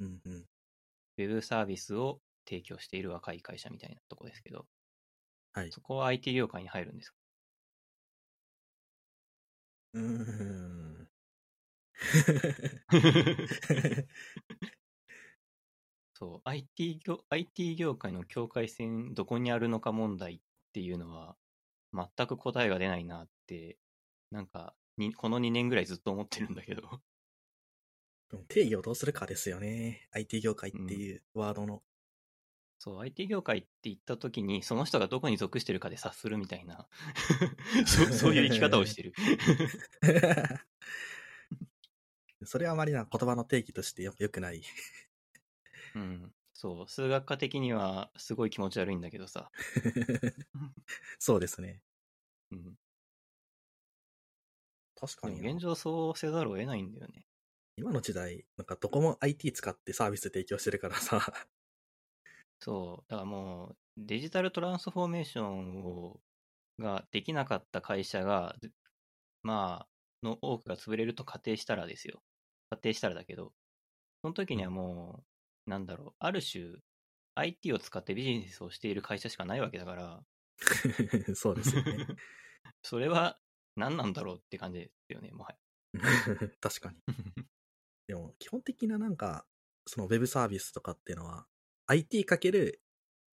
[0.00, 0.46] うんうん。
[1.18, 4.66] ウェブサービスを提供している若い会社みたいなとこですけど、
[5.52, 5.70] はい。
[5.70, 7.16] そこは IT 業界に入るんですか？
[9.96, 11.08] うーん。
[16.14, 20.40] そう、IT 業、IT 業界の境界線どこにあるのか問題っ
[20.72, 21.36] ていうのは、
[21.92, 23.78] 全く答えが出ないなって、
[24.30, 27.02] なんか、にこの2年ぐらいずっと思ってるんだけど。
[28.48, 30.08] 定義をどうするかですよね。
[30.12, 31.82] IT 業界っていうワードの。
[32.78, 36.88] そう、IT 業界って言った時に、その人がどこに属してるかで察するみたいな、
[37.86, 39.12] そうそういう生き方をしてる。
[42.44, 44.62] それはあまりな言葉の定義としてよ良くない。
[45.94, 46.34] うん。
[46.52, 49.50] そう、数学科的にはすごい気持ち悪いんだけどさ。
[51.18, 51.82] そうですね。
[52.50, 52.76] うん。
[54.96, 57.26] 確かに現状そうせざるを得ないんだよね。
[57.76, 61.32] 今の時代、なんかどこも IT 使ってサービス提供してるからさ。
[62.60, 66.20] そう、だからもう、デジタルトランスフォーメーションを、
[66.78, 68.72] ができなかった会社が、ず
[69.42, 69.88] まあ、
[70.26, 72.22] の多くが潰れると仮定したらですよ。
[72.70, 73.52] 仮定したらだけど、
[74.22, 75.24] その時にはも
[75.66, 76.64] う、なんだろう、ある種、
[77.36, 80.24] IT を使ってビジネスをしている会社しかないわけだから、
[81.36, 82.06] そうですよね。
[82.82, 83.38] それは
[83.76, 85.58] 何なんだろうって感じですよね、もはや。
[86.60, 86.96] 確かに。
[88.06, 89.46] でも、基本的ななんか、
[89.86, 91.46] そのウェブサービスとかっていうのは、
[91.86, 92.80] IT かける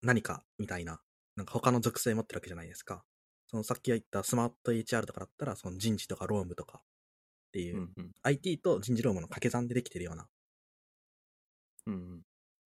[0.02, 1.00] 何かみたいな、
[1.36, 3.04] なんか他の属性持ってるわけじゃないですか。
[3.46, 6.82] そのさっき言ったスマート HR とかだったら、その人事とか労務とかっ
[7.52, 8.12] ていう、うんうん。
[8.22, 10.28] IT と人事労務の掛け算でできてるような。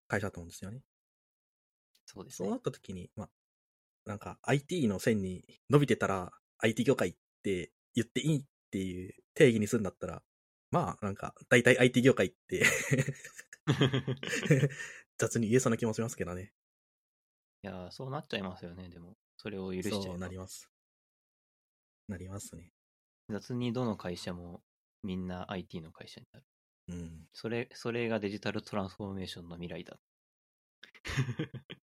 [0.07, 0.81] 会社だと思うんですよね。
[2.05, 2.61] そうですねそうなっ。
[2.61, 3.29] た時に、まあ、
[4.05, 10.21] なんか IT の線に伸びてたら IT 業界って言っていいってっていう定義にするんだったら、
[10.69, 12.65] まあ、なんか、大体 IT 業界って
[15.17, 16.51] 雑に言えそうな気もしますけどね。
[17.63, 19.15] いやー、そうなっちゃいますよね、でも。
[19.37, 20.69] それを許しちゃそうなります。
[22.07, 22.71] なりますね。
[23.29, 24.61] 雑にどの会社も
[25.03, 26.45] みんな IT の会社になる。
[26.89, 27.27] うん。
[27.33, 29.97] それ、それがデジタルトランスフォーメーションの未来だ。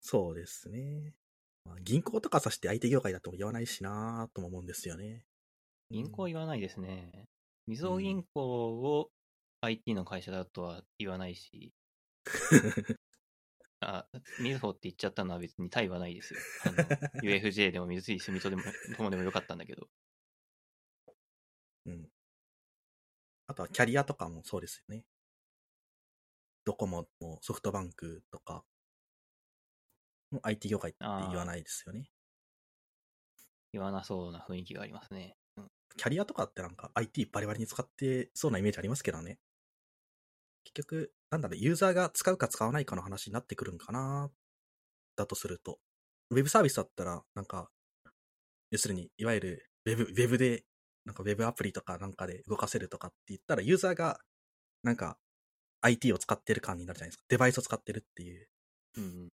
[0.00, 1.14] そうですね。
[1.64, 5.24] まあ、銀行とかさして IT 業界だとも言わないしなとも思うんですよね。
[5.90, 7.28] 銀行は言わないですね。
[7.66, 8.42] みずほ銀行
[8.98, 9.10] を
[9.62, 11.72] IT の会社だとは言わないし、
[13.80, 14.06] あ、
[14.40, 16.40] みずほって言っちゃったのは別に対はないですよ。
[16.64, 16.76] あの、
[17.22, 19.88] UFJ でも三井住友でも、どこでもよかったんだけど。
[21.86, 22.08] うん。
[23.46, 25.04] あとはキャリアとかもそうですよね。
[26.64, 28.64] ドコモもソフトバンクとか、
[30.30, 32.08] もう IT 業界って言わないですよね。
[33.72, 35.36] 言わなそうな雰囲気がありますね。
[35.56, 39.38] うんキャリアとかってなんか IT バリバリに使ってそうなイメージありますけどね。
[40.64, 44.30] 結局、なんだろう、ユーザーが使うか使わないかの話になってくるんかな
[45.16, 45.78] だとすると。
[46.30, 47.70] ウェブサービスだったら、なんか、
[48.70, 50.64] 要するに、いわゆるウェブ、ウェブで、
[51.04, 54.20] なんかウェブアプリとかなんかで動かせるとかって言ったら、ユーザーが、
[54.82, 55.18] なんか、
[55.82, 57.24] IT を使ってる感になるじゃないですか。
[57.28, 58.48] デバイスを使ってるっていう。
[58.96, 59.28] うんうん。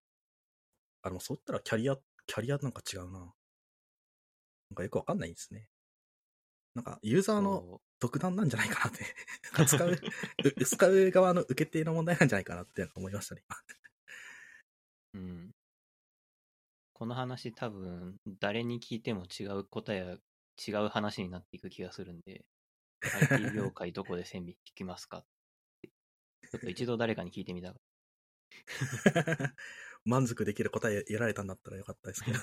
[1.04, 3.20] あ、でもそう言ったらキャリア、キャリアなんか違うな。
[3.20, 3.26] な
[4.74, 5.70] んかよくわかんないですね。
[6.76, 9.06] なんか、ユーザーのそ独断なんじゃないかなって。
[9.68, 13.44] 使う、う使う側の受け手の問題なんじゃないかなって思いましたね。
[15.14, 15.52] ううん。
[16.94, 20.18] この話多分、誰に聞いても違う答えや
[20.68, 22.46] 違う話になっていく気がするんで、
[23.02, 25.26] IT 業界どこで線引きますか
[25.82, 27.80] ちょっと一度誰かに聞いてみたが
[30.04, 32.40] 満足できる答え得られたんだったらよかったですけど。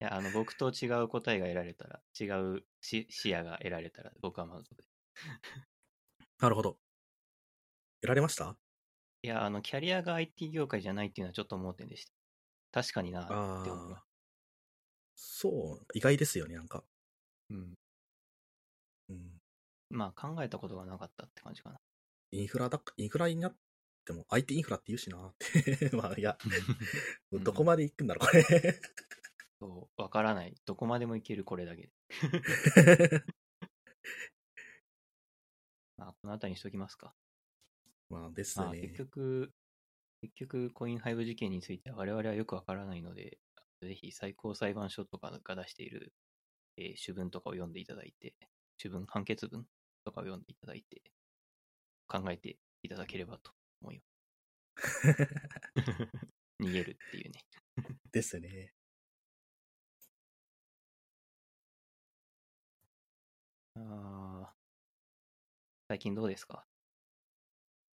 [0.00, 2.24] いや、あの、僕と違う答えが得られたら、違
[2.56, 4.90] う視視野が得られたら、僕は満足です。
[6.38, 6.78] なるほど。
[8.00, 8.58] 得られました？
[9.22, 12.12] いや、あの、キャリアが IT 業界じゃないっていうのはちょっと盲点でした。
[12.72, 14.06] 確かになあって思いまあ。
[15.16, 16.84] そう、意外ですよね、なんか。
[17.50, 17.54] す。
[17.54, 17.74] うん。
[19.08, 19.40] うん。
[19.90, 21.80] まあ、考えたことがなかったって感じかな。
[22.30, 23.56] インフラだ、インフラになっ
[24.04, 25.90] ても IT インフラって言うしなって。
[25.96, 26.52] まあ、いや、うん
[27.44, 28.80] どこまで行くんだろう、これ。
[29.58, 30.54] そう、わからない。
[30.66, 31.92] どこまでもいけるこれだけで。
[35.96, 37.14] まあ、この辺りにしときますか。
[38.10, 38.80] まあですまあ、ね。
[38.82, 39.52] 結局、
[40.20, 43.38] 結局、コインハイブ事件については我々はよくわからないので、
[43.80, 46.12] ぜひ最高裁判所とかが出している、
[46.76, 48.34] えー主文とかを読んでいただいて、
[48.76, 49.66] 主文、判決文
[50.04, 51.02] とかを読んでいただいて、
[52.08, 54.06] 考えていただければと思います。
[56.60, 57.44] 逃げるっていうね。
[58.12, 58.74] ですね。
[63.76, 64.56] あー
[65.88, 66.64] 最近どうですか？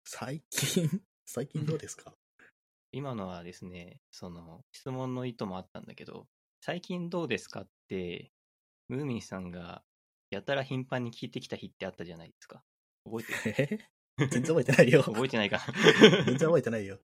[0.05, 0.89] 最近、
[1.25, 2.13] 最近どうですか？
[2.91, 6.27] 今のはですね、その質問の意図もあったんだけど、
[6.61, 8.31] 最近どうですかって、
[8.89, 9.83] ムーミンさんが
[10.29, 12.63] やたら頻繁に聞いてきた日ってあったじゃないですか。
[13.05, 13.79] 覚えてる？
[14.19, 14.27] え？
[14.27, 15.03] 全然覚えてないよ。
[15.03, 15.59] 覚えてないか？
[16.25, 16.99] 全然覚えてないよ。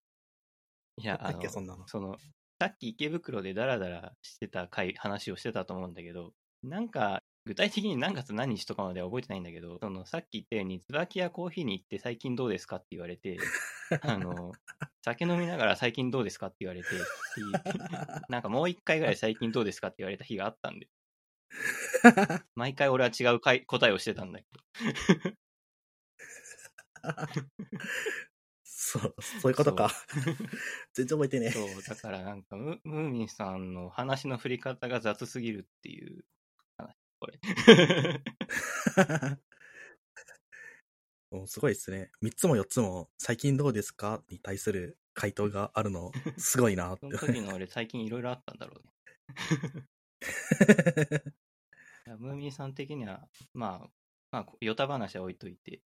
[0.98, 1.88] いや、あだっけ、そんの、なの。
[1.88, 2.18] その、
[2.60, 6.34] さっき池袋でダラダラしてた回、話をしてたと思うんだけど、
[6.64, 12.78] なんか、具体的に何月何日とかまでは覚えてないんだけど、その、さっき言ったように、椿屋コーヒーに行って最近どうですか？
[12.78, 13.38] って言われて、
[14.02, 14.52] あの、
[15.04, 16.48] 酒飲みながら最近どうですか？
[16.48, 16.88] って言われて、
[18.30, 19.90] なんかもう一回ぐらい最近どうですか？
[19.90, 20.90] って言われた日があったんで、
[22.56, 24.64] 毎回俺は違う回答えをしてたんだけど。
[28.64, 29.92] そう、そういうことか。
[30.96, 36.24] 全然覚えてねそう、だからなんかム、ムーミンさんの話の振り方が雑すぎるっていう。
[36.24, 36.35] 話、
[37.20, 37.40] これ。
[41.32, 42.12] もうすごいですね。
[42.24, 47.18] 3つも4つも、最近どうですかに対する回答があるの、すごいなってその。
[47.34, 48.92] 時の俺最近いろいろあったんだろうね。
[52.20, 53.90] ムーミンさん的には、まあ、
[54.32, 55.82] まあ、ヨタ話は置いといて、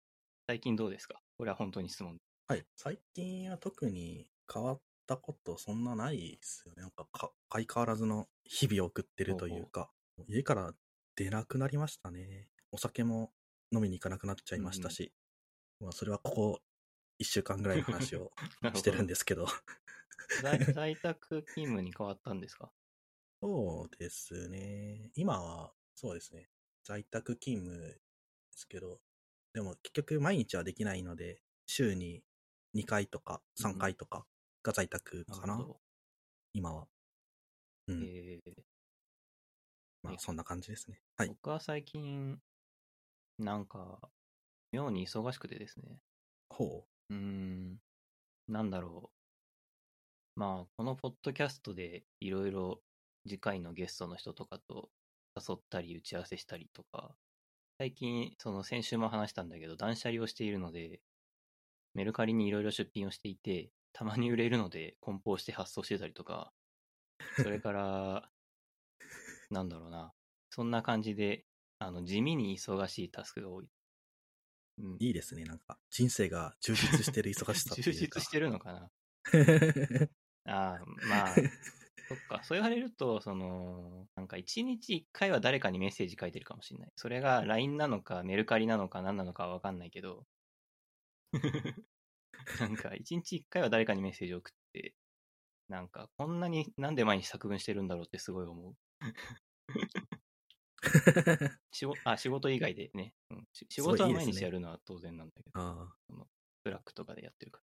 [0.46, 1.20] 最近どうですか？
[1.36, 2.18] これは本当に質問。
[2.48, 2.64] はい。
[2.74, 6.82] 最近は特に変わったことそんなないですよね。
[6.82, 9.90] なんかか相変わらずの日々を送ってるというか、
[10.28, 10.74] 家から
[11.16, 12.48] 出なくなりましたね。
[12.72, 13.33] お酒も
[13.72, 15.12] 飲みに行かなくなっちゃいましたし、
[15.81, 16.61] まあそれはここ
[17.18, 18.31] 1週間ぐらいの話を
[18.74, 19.46] してるんですけど。
[20.42, 22.72] 在在宅勤務に変わったんですか？
[23.40, 25.11] そうですね。
[25.14, 26.50] 今は、そうですね。
[26.85, 28.00] 在宅勤務で
[28.52, 29.00] すけど、
[29.52, 32.24] でも結局毎日はできないので、週に
[32.74, 34.26] 2回とか3回とか
[34.62, 35.81] が在宅かな、るほど
[36.52, 36.88] 今は。
[37.88, 38.02] うん。
[38.05, 38.75] えー
[40.07, 41.01] まあそんな感じですね。
[41.16, 41.29] はい。
[41.29, 42.40] 僕は最近、
[43.38, 44.11] なんか、
[44.73, 46.01] 妙に忙しくてですね。
[46.49, 47.81] ほうーん、
[48.49, 50.40] なんだろう。
[50.40, 52.83] まあ、このポッドキャストでいろいろ
[53.27, 54.90] 次回のゲストの人とかと
[55.35, 57.16] 誘ったり打ち合わせしたりとか、
[57.79, 61.01] 最近、その先週も話したんだけど、断捨離をしているので、
[61.95, 66.53] メルカリにいろいろ出品をしていて、たまに売れるので梱包して発送してたりとか、
[67.37, 68.31] それから、
[69.50, 70.12] なんだろうな。
[70.50, 71.44] そんな感じで、
[71.78, 73.68] あの、地味に忙しいタスクが多い。
[74.78, 74.96] うんう。
[75.00, 75.44] いいですね。
[75.44, 77.92] なんか、人生が充実してる忙しさ充。
[77.92, 78.90] 実してるのかな
[80.46, 81.35] ああ、まあ、
[82.09, 82.42] そっか。
[82.44, 86.92] そう言われると、その、なんか一日一回は誰かにメッセージ書いてるかもしれない。
[86.96, 90.26] それが LINE なのか、メルカリなのか、何なのかはわかんないけど、
[92.61, 94.94] なんか一日一回は誰かにメッセージを送って、
[95.68, 98.76] なんかこんなになんで毎日作文してるんだろうってすごい思う。
[101.72, 105.94] 仕事あ仕事以外でね、うん、し仕事は毎日やるのは当然なんだけど、あ
[106.64, 107.61] ブラックとかでやってるか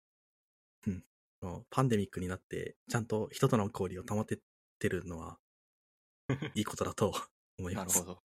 [1.43, 4.39] あ、もうパンデミックになって、ちゃんと人との交流を保て
[4.79, 5.37] てるのは、
[6.55, 7.13] いいことだと
[7.59, 7.81] 思いら。
[7.81, 7.99] なます。
[7.99, 8.23] るほど。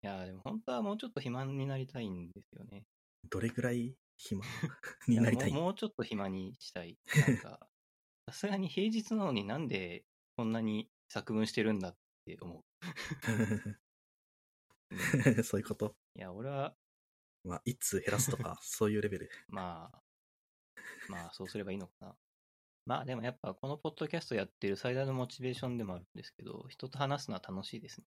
[0.00, 2.84] いやーでも本当はもうちょっと暇になりたいんですよね。
[3.30, 4.44] どれぐらい暇
[5.08, 6.98] になりたいやもうもうちょっと暇にしたい。
[7.26, 7.68] なんか、
[8.26, 10.04] さすがに平日なのになんで
[10.36, 12.64] こんなに作文してるんだって思う。
[14.90, 15.96] う んそういうこと？
[16.14, 16.76] いや、俺は、
[17.44, 19.30] まあ、一通減らすとか、 そういうレベル。
[19.48, 20.02] まあ、
[21.08, 22.16] まあ、そうすればいいのかな。
[22.86, 28.06] まあ、でもやっぱこのポッドキャストやってる最大のモチベーションでもあるんですけど、人と話すのは楽しいですね。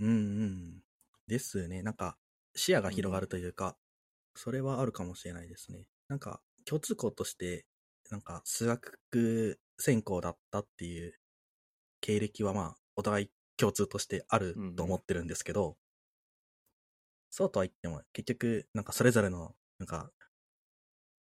[0.00, 0.12] うんう
[0.46, 0.82] ん。
[1.26, 1.82] ですね。
[1.82, 2.18] なんか、
[2.54, 3.78] 視野が広がるというか、
[4.34, 5.86] それはあるかもしれないですね。
[6.08, 7.66] なんか、共通項として、
[8.10, 11.14] なんか、数学専攻だったっていう
[12.06, 15.76] 経歴はまあ、お互い共通としてあると思ってるんですけど、
[17.30, 20.12] そうとは言っても、結局、なんかそれぞれの、なんか、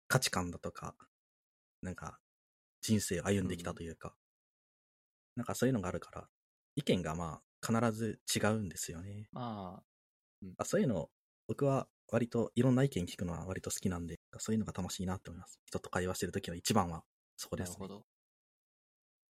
[0.09, 0.97] 価値観だとか、
[1.83, 2.21] なんか、
[2.83, 4.17] 人生を歩んできたというか、
[5.37, 6.29] なんかそういうのがあるから、
[6.75, 9.31] 意見がまあ、必ず違うんですよね。
[9.33, 9.87] まあ、
[10.59, 11.11] あそういうの、
[11.49, 15.61] 僕は割といろんな意見聞くのは割と好きなんで、そういうのが楽しいなって思います。
[15.65, 17.05] 人と会話してるときの一番は
[17.37, 17.75] そこですね。
[17.85, 18.07] なるほど。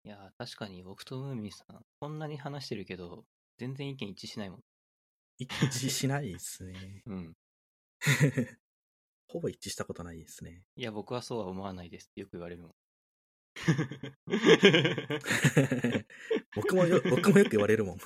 [0.06, 3.24] いや、確かに僕とムーミンさん、こんなに話してるけど、
[3.58, 4.60] 全然意見一致しないもん。
[5.38, 7.04] 一致しないですね。
[7.08, 7.34] うん。
[9.28, 10.64] ほぼ一致したことないですね。
[10.76, 12.76] いや、僕はそうは思わないですってよく言われるもん。
[16.56, 18.00] 僕もよ、僕もよく言われるもん。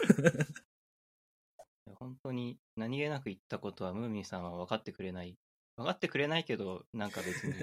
[1.95, 5.35] 本当に何気なく言ったことはムーミンさんは分かってくれない。
[5.77, 7.53] 分かってくれないけど、なんか別に、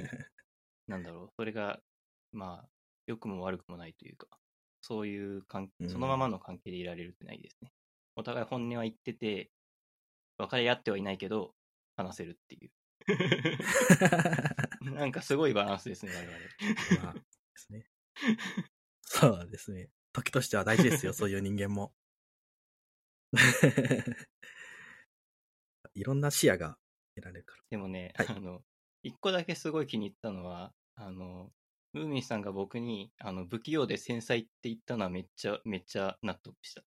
[0.89, 1.81] なんだろう、それが、
[2.33, 2.74] まあ、
[3.07, 4.29] 良くも悪くもないというか、
[4.81, 7.73] そういう関うんそのままの関係でいられるってないですね。
[8.17, 9.51] お互い本音は言ってて、
[10.39, 11.55] 別れ合ってはいないけど、
[11.97, 12.71] 話せるっていう。
[14.95, 16.39] なんかすごいバランスですね、我々。
[17.03, 17.21] まあ、で
[17.57, 17.87] すね。
[19.03, 19.91] そうですね。
[20.13, 21.93] 時としては大事ですよ、そういう人間も。
[25.95, 26.79] いろんな視野が
[27.15, 27.63] 得られるから。
[27.71, 28.65] でもね、はいあの、
[29.03, 31.53] 一個だけすごい気に入ったのは、あの、
[31.95, 36.83] ムーミンさんが僕に、あの、不器用で繊細って言ったのはめっちゃ、めっちゃ納得した。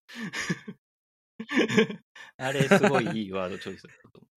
[2.35, 4.27] あれ、すごいいいワードチョイスだったと思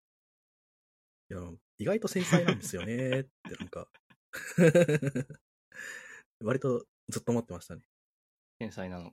[1.31, 1.41] いや、
[1.79, 3.89] 意外と繊細なんですよねって、 なんか。
[6.41, 7.83] 割とずっと思ってましたね。
[7.83, 7.85] う。
[8.61, 9.13] 繊細なの。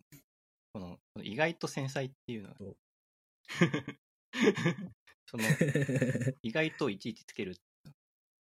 [0.73, 2.55] この、この意外と繊細っていうのは。
[5.25, 5.43] その、
[6.43, 7.55] 意外といちいちつける。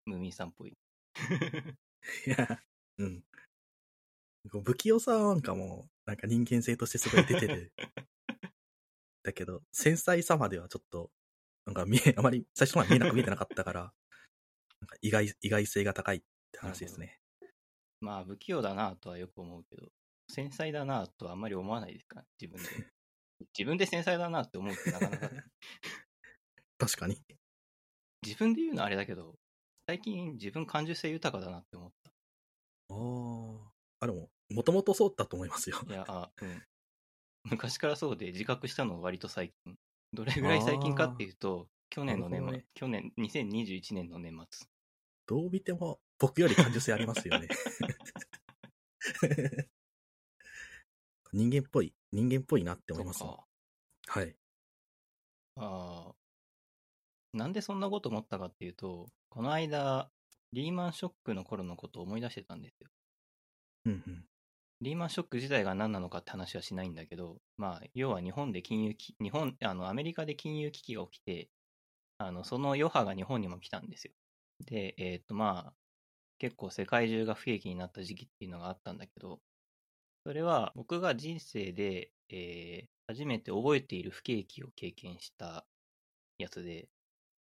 [0.04, 0.76] ムーミンさんっぽい。
[2.26, 2.62] いや、
[2.98, 3.24] うん。
[4.50, 7.72] こう不器用さなんかも、なんか人間性としてすごい出てる。
[9.22, 11.10] だけど、繊細さまではちょっと、
[11.64, 13.94] なんか見え、あまり最初まで見えなく見えてなかったから、
[14.80, 17.20] なんか意外、意外性が高いって話ですね。
[18.00, 19.90] まあ、不器用だなとはよく思うけど、
[20.30, 22.24] 繊細だなとはあんまり思わないですか？
[22.40, 22.68] 自分で。
[23.58, 25.30] 自分で繊細だなって思うってなかなか、
[26.78, 27.22] 確かに。
[28.22, 29.38] 自分で言うのはあれだけど、
[29.86, 31.92] 最近自分感受性豊かだなって思っ
[32.88, 34.04] ああ。
[34.04, 35.78] あ、でも、もともとそうだと思いますよ。
[35.86, 35.92] た。
[35.92, 36.62] いや、あ、うん。
[37.44, 39.76] 昔からそうで自覚したのは割と最近。
[40.12, 44.68] どれぐらい最近かっていうと、去年の年末、ね去年、2021年の年末。
[45.26, 47.48] どう見ても、僕より感受性ありますよね。
[51.32, 53.24] 人間っぽい、人間っぽいなって思います。
[53.24, 54.36] はい。
[55.56, 56.14] ああ。
[57.32, 60.10] なんでそんなこと思ったかっていうと、この間、
[60.56, 62.90] リーマンショックの頃のことを思い出してたんですよ。
[63.84, 64.26] うんうん。
[64.82, 71.50] リーマンショック自体が何なのかって話はしないんだけど、まあ、要は日本で金融き、日本、あの、アメリカで金融危機が起きて、
[72.18, 74.14] あの、その余波が日本にも来たんですよ。
[74.66, 75.74] で、えっ、と、まあ、
[76.38, 79.40] 結構世界中が不景気になった時期っていうのがあったんだけど、
[80.24, 85.64] それは僕が人生で、えー初めて覚えている不景気を経験した
[86.38, 86.88] やつで、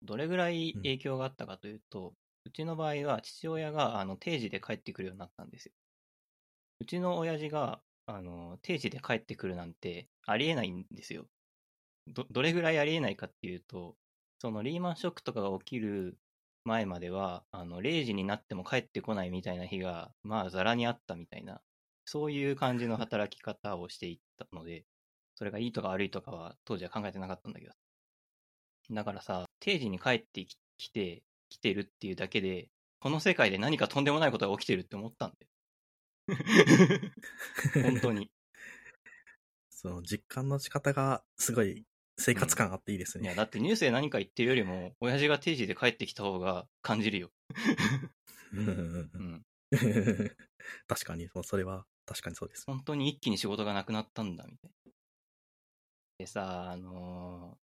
[0.02, 2.14] どれぐらい影響があったかというと、
[2.47, 5.72] うちの場合は父親があの定時で帰ってくるようになったんですよ。
[6.78, 11.26] うちの親父があの定時で帰ってくるなんてありえないんですよ。
[12.07, 13.97] ど、どれぐらいありえないかっていうと、
[14.38, 16.18] そのリーマンショックとかが起きる
[16.64, 21.62] 前までは、あの、0時になっても帰ってこないみたいな日が、まあ、ざらにあったみたいな、
[22.05, 24.86] そういう感じの働き方をしていったので、
[25.34, 27.72] それがいいとか悪いとかは当時は考えてなかったんだけど。
[28.90, 31.24] だからさ、定時に帰ってききて、
[31.57, 32.68] 来てるっていうだけで、
[33.00, 35.48] この世界で何かとんでもないことが起きてるって思ったんだよ。
[37.82, 38.30] 本当に。
[39.70, 41.84] その実感の仕方がすごい
[42.18, 43.24] 生活感あっていいですね。
[43.24, 47.30] いや、だってニュースで何か言ってるよりも、親父が定時で帰ってきた方が感じるよ。
[48.52, 49.46] うんうんうんううんん。
[50.88, 52.64] 確かに、それは確かにそうです。
[52.66, 54.92] 本当に一気に仕事がなくなったんだ、みたいな。
[56.18, 57.65] でさ、あのー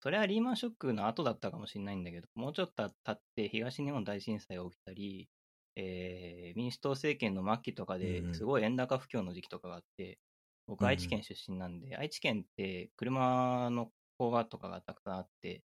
[0.00, 5.28] それはリーマンショックの後だったかもしれないんだけど、もうちょっと経って東日本大震災が起きたり、
[5.76, 10.18] えー民主党政権の末期とかでうんうんすごい円高不況の時期とかがあって、
[10.66, 15.64] 僕愛知県出身なんで、愛知県って車の工場とかがたくさんあって、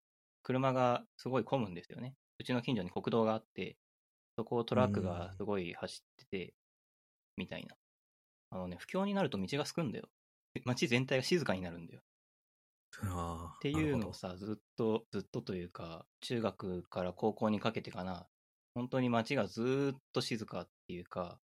[0.42, 2.14] 車がすごい混むんですよね。
[2.38, 3.76] うちの近所に国道があって、
[4.38, 6.54] そこをトラックがすごい走ってて、
[7.36, 7.76] みたいな。
[8.50, 10.08] あのね、不況になると道がすくんだよ。
[10.64, 12.02] 街全体が静かになるんだよ。
[13.02, 18.26] っていうのをさ、ずっと、ずっとというか、中学から高校にかけてかな、
[18.74, 21.38] 本当に街がずーっと静かっていうか、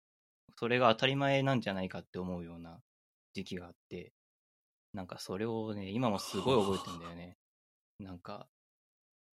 [0.56, 2.80] それが当たり前なんじゃないかって思うような
[3.34, 4.12] 時期があって、
[4.92, 7.36] なんかそれをね、今もすごい覚えてんだよね。
[7.98, 8.48] なんか、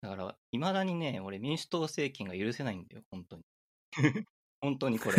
[0.02, 3.42] だから、未だにね、俺民主党政権が許せないんだよ、本当に。
[4.60, 5.16] 本当にこれ。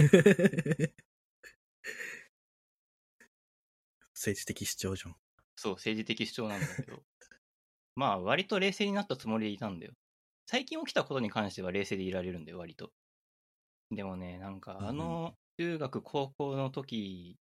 [4.13, 5.15] 政治的主張じゃん。
[5.57, 7.03] そう、政治的主張なんだけど。
[7.95, 9.93] まあ、割と冷静になったつもりでいたんだよ。
[10.45, 12.91] 最近起きたことに関しては冷静でいられるんだよ、割と。
[13.91, 17.37] でもね、なんか、あの、中学、高校の時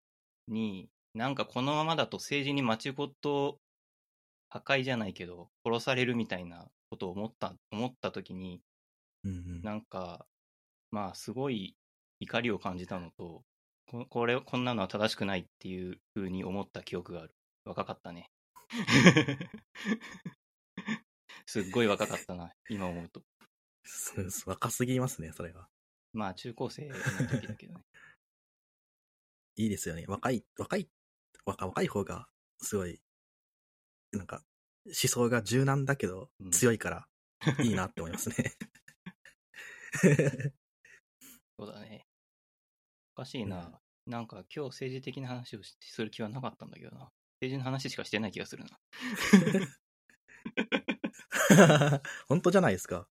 [0.49, 3.59] に、なんかこのままだと政治に街ごと
[4.49, 8.63] 破壊じゃないけど、殺されるみたいなことを思った、思った時に、
[9.25, 9.63] うんうん。
[9.63, 10.27] なんか、
[10.93, 11.77] まあ、すごい
[12.21, 13.45] 怒りを感じたのと、
[13.87, 17.36] ここれ、こんなのは正しくないっていう風に思った記憶がある。
[17.67, 18.31] 若かったね。
[21.47, 23.23] すっごい若かったな、今思うと。
[24.47, 25.69] 若すぎますね、それは。
[26.13, 27.85] まあ、中高生の時だけどね。
[29.57, 30.05] いいですよね。
[30.07, 30.89] 若い、若い、
[31.45, 33.03] 若若い方が、すごい、
[34.13, 34.45] なんか、
[34.87, 37.09] 思想が柔軟だけどうん強いから、
[37.65, 38.37] いいなって思いますね。
[41.59, 42.07] そうだね。
[43.15, 43.81] おかしいな。
[44.07, 47.11] なんか今日政治的な話をしする気はなかったんだけどな。
[47.41, 48.79] 政治の話しかしてない気がするな。
[52.29, 53.09] 本当じゃないですか。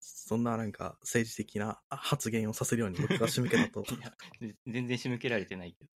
[0.00, 3.84] そんななんか政治的な発言をさせるように僕が仕向けたと。
[4.66, 5.90] 全然仕向けられてないけど。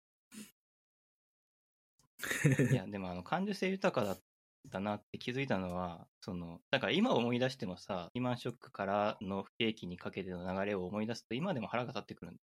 [2.72, 4.22] いや、でもあの、感受性豊かだっ
[4.70, 12.40] たなって気づいたのは、その、だから今思い出してもさ、リーマンショックからの不景気にかけての流れを思い出すと、今でも腹が立ってくるんだ。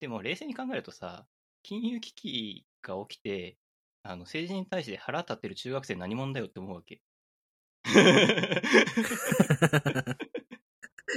[0.00, 1.26] でも冷静に考えるとさ、
[1.64, 3.56] 金融危機が起きて、
[4.02, 7.00] あの、政治に対して腹立ってる中学生何者だよって思うわけ。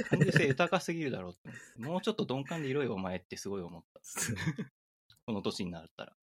[0.08, 1.66] 感受性豊かすぎるだろうって思って。
[1.82, 4.00] もうちょっと鈍感でいろよ、お前ってすごい思った。
[5.26, 6.16] この年になったら。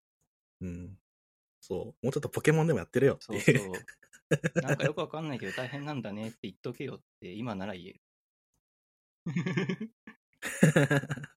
[0.62, 0.98] うん。
[1.60, 2.06] そう。
[2.06, 3.42] もうちょっとポケモンでもやってるよってそう。
[3.42, 3.56] そう。
[4.62, 8.02] なんかよくわかんないけど大変なんだねって言っとけよって今なら言える。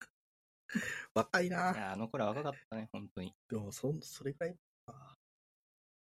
[1.17, 3.35] 若いないや、あの頃は若かったね、本当に。
[3.49, 4.57] でも、そ、それぐらい
[4.87, 5.19] か。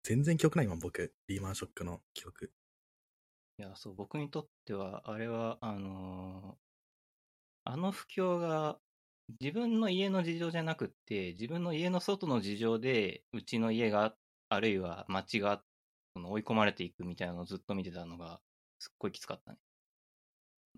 [0.04, 1.16] 全然記憶ないもん、僕。
[1.28, 2.52] リーマンショックの記憶。
[3.58, 6.66] いや、そう、僕にとっては、あれは、あのー
[7.64, 8.80] あの不況が、
[9.40, 14.16] 自分の家の事情じゃなくって、自分の家の外の事情で、うちの家が、
[14.50, 15.64] あるいは町が、
[16.14, 18.42] その追い込まれていくみたいなのをずっと見てたのが、
[18.80, 19.58] すっごいきつかったね。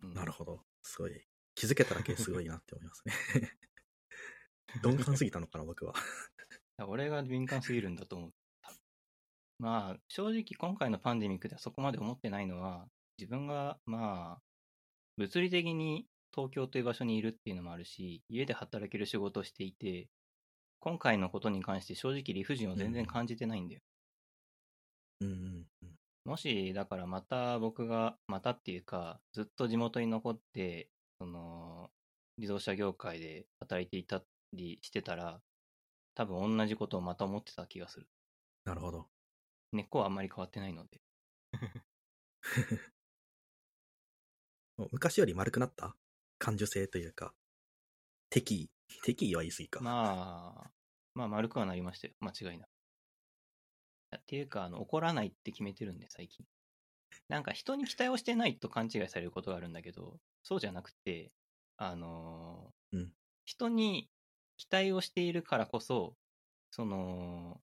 [0.03, 0.61] うんなるほど。
[0.81, 1.27] すごい。
[1.55, 3.13] 気づけただけすごいなって思いますね。
[4.84, 5.93] 鈍感すぎたのかな、僕は。
[6.88, 8.34] 俺が敏感すぎるんだと思う。
[8.61, 8.78] 多分
[9.59, 12.88] まあ、正直今回のパンデミックではそこまで思ってないのは、
[13.18, 14.41] 自分が、まあ、
[15.18, 16.05] 物理的に
[16.36, 20.07] 東京という場所にいるっていうのもあるし、家で働ける仕事をしていて、
[20.80, 23.82] 今回のことに関して正直理不尽を全然感じてないんだよ。
[25.22, 25.95] うんうんうん。
[26.26, 30.89] もし、だからまた僕が、またっていうか、ずっと地元に残って、
[31.20, 31.89] その、
[32.38, 34.22] 自動車業界で働いていた
[34.53, 35.41] りしてたら、
[36.15, 38.07] 多分同じことをまた思ってた気がする。
[38.65, 39.07] なるほど。
[39.71, 41.01] 根っこはあんまり変わってないので。
[44.91, 45.95] 昔より丸くなった
[46.37, 47.33] 感受性というか、
[48.29, 48.71] 敵意。
[49.03, 49.81] 敵意は言い過ぎか。
[49.81, 50.71] まあ、
[51.13, 52.13] まあ丸くはなりましたよ。
[52.19, 52.69] 間違いなく。
[54.15, 56.45] っていうか、あの、怒らないって決めてるんで、最近。
[57.27, 61.31] なんか人に期待をしてないと勘違いされることがあるんだけど、そうじゃなくて、
[61.77, 63.13] あのーうん
[63.45, 64.09] 人に
[64.58, 66.18] 期待をしているからこそ、
[66.72, 67.62] その、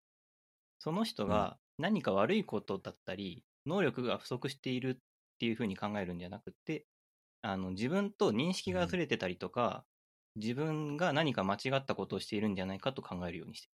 [0.79, 4.99] その人が何か悪いことだったり、能力が不足しているっ
[5.39, 6.87] ていうふうに考えるんじゃなくて、
[7.43, 9.87] あの、自分と認識がずれてたりとか、
[10.37, 13.69] 自分が何か間違ったことをしているんじゃないかと考えるようにして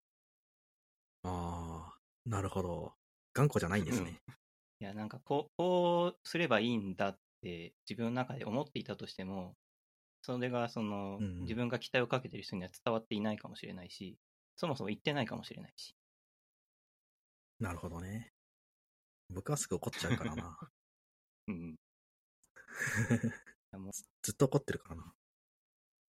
[1.23, 2.95] ああ、なるほど。
[3.33, 4.21] 頑固じゃないんですね。
[4.81, 9.57] いや、なんかこう、こうすればいいんだって自分の中で思っていたとしても、
[10.23, 14.19] それがその、うんうん自分が期待をかけてる人には伝わっていないかもしれないし、
[14.57, 15.97] そもそも言ってないかもしれないし。
[17.59, 18.33] なるほどね。
[19.31, 20.59] 僕はすぐ怒っちゃうからな。
[21.49, 21.77] うん。
[23.73, 23.93] やもう
[24.23, 25.15] ずっと怒ってるからな。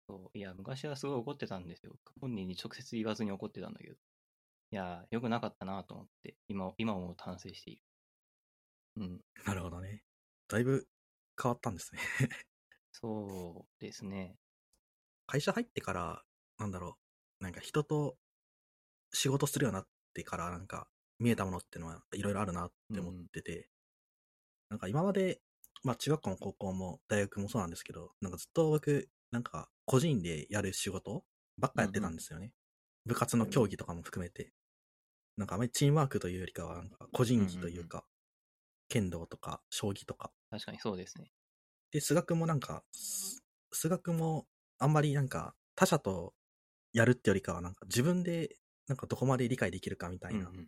[0.08, 1.98] そういや、昔はすごい怒ってたんですよ。
[2.20, 3.96] 本人に直接言わずに怒ってたんだけど。
[4.72, 7.84] いや、良くなかったなと思って、今、今思うと反省している。
[8.98, 9.22] うん。
[9.46, 10.04] なるほどね。
[10.48, 10.88] だいぶ
[11.42, 12.02] 変わったんですね。
[12.92, 14.38] そうですね。
[15.28, 16.24] 会社入ってから、
[16.58, 16.98] なんだろ
[17.40, 18.18] う、なんか人と
[19.14, 20.88] 仕事するようになってから、なんか
[21.20, 23.70] 見えたものってのはいろいろあるなって思ってて、
[24.70, 25.42] なんか今まで、
[25.84, 31.24] まあ中学校も高校も大学もそうなんですけど、なんかずっと僕、なんか個人でやる仕事
[31.58, 32.52] ばっかやってたんですよね。
[33.06, 34.54] 部活の競技とかも含めて。
[35.38, 38.06] なんかあまりチームワークというよりかは、なんか個人技というか、
[38.90, 41.32] 剣道とか将棋とか、確かにそうですね。
[41.92, 44.48] で、数学もなんか、す数学も
[44.80, 46.34] あんまりなんか他者と
[46.94, 50.68] やるってよりかはなんか自分でなんかどこまで理解できるかみたいなうんうん。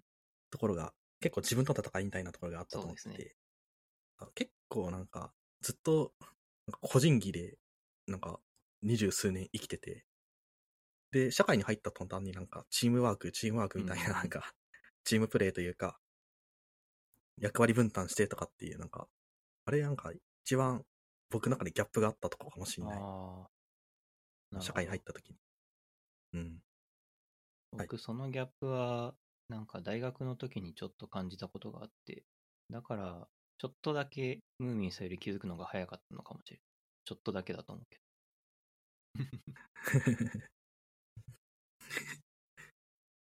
[0.52, 3.36] ところが、結構自分と戦いみたいなところがあったと思ってて、
[4.20, 6.14] あ結構なんかずっと
[6.82, 7.58] 個人技で
[8.08, 8.40] なんか
[8.82, 10.06] 二十数年生きてて、
[11.12, 14.54] で、社会に入った途端になんかチームワーク、チームワークみたいうんななんか、
[15.04, 16.00] チームプレーというか、
[17.40, 19.08] 役割分担してとかっていうなんか、
[19.66, 20.12] あれなんか
[20.46, 20.86] 一番
[21.34, 23.00] 僕の中でギャップがあったとこかもしれない。
[24.62, 25.36] 社会に入った時に。
[26.34, 26.42] うん。
[26.42, 29.16] はい僕、そのギャップは、
[29.50, 32.24] なんか大学の時にちょっと感じたことがあって、
[32.70, 33.28] だから、
[33.58, 36.62] ちょっとだけムーミンさんより気づくのが早かったのかもしれない。
[37.06, 38.00] ちょっとだけだと思うけ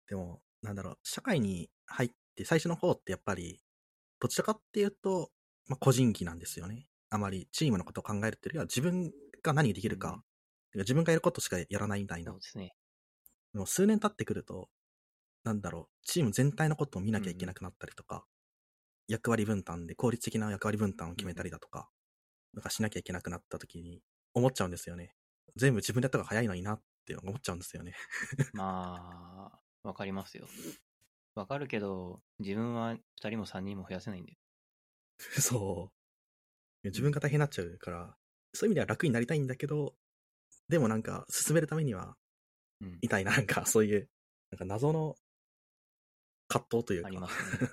[0.08, 3.62] でも、なんだろう、社会に入って最初の方ってやっぱり、
[4.20, 5.30] どちらかっていうと、
[5.66, 6.86] まあ、個人技なんですよね。
[7.14, 10.24] あまりチームのことを考えるっていうよりは、自分が何ができるか、
[10.74, 12.32] うん自分がやることしかやらないみたいど。
[12.32, 12.40] なそう。
[12.40, 12.74] ですね。
[13.52, 14.70] でも数年経ってくると、
[15.44, 18.26] なんだろう、チーム全体のことを見なきゃいけなくなったりとか、
[19.08, 21.90] 役割分担で効率的な役割分担を決めたりだとか、
[22.54, 24.02] なんかしなきゃいけなくなった時に
[24.34, 25.14] 思っちゃうんですよね。
[25.56, 27.94] 全部自分でやった方が早いのになって思っちゃうんですよね。
[28.52, 30.48] まあ、わかりますよ。
[31.34, 34.38] わかるけど、自分は2人も3人も増やせないんで。
[35.18, 36.01] そう。
[36.84, 38.16] 自分が大変になっちゃうから、
[38.52, 39.94] そういう意味では楽になりたいんだけど、
[40.68, 42.16] でもなんか進めるためには、
[42.80, 42.98] うん。
[43.00, 44.08] みたいな、なんかそういう、
[44.50, 45.16] なんか謎の
[46.48, 47.68] 葛藤というか、ありますね。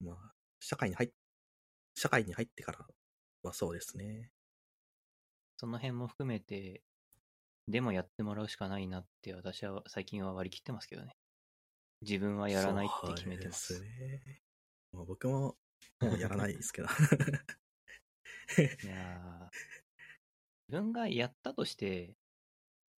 [0.00, 1.10] まあ、社会に入っ、
[1.94, 2.86] 社会に入ってから
[3.42, 4.30] はそうですね。
[5.56, 6.82] その辺も含めて、
[7.68, 11.16] でもやってもらうしかないなって私は最近は割り切ってますけどね。
[12.00, 13.74] 自分はやらないって決めてます。
[13.74, 14.42] そうですね。
[14.92, 15.56] まあ、僕も、
[16.00, 16.88] もうやらないですけど。
[18.82, 19.72] いやー
[20.68, 22.16] 自分がやったとして、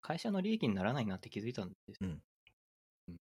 [0.00, 2.00] 会社の利益にならないなって気づいたんです。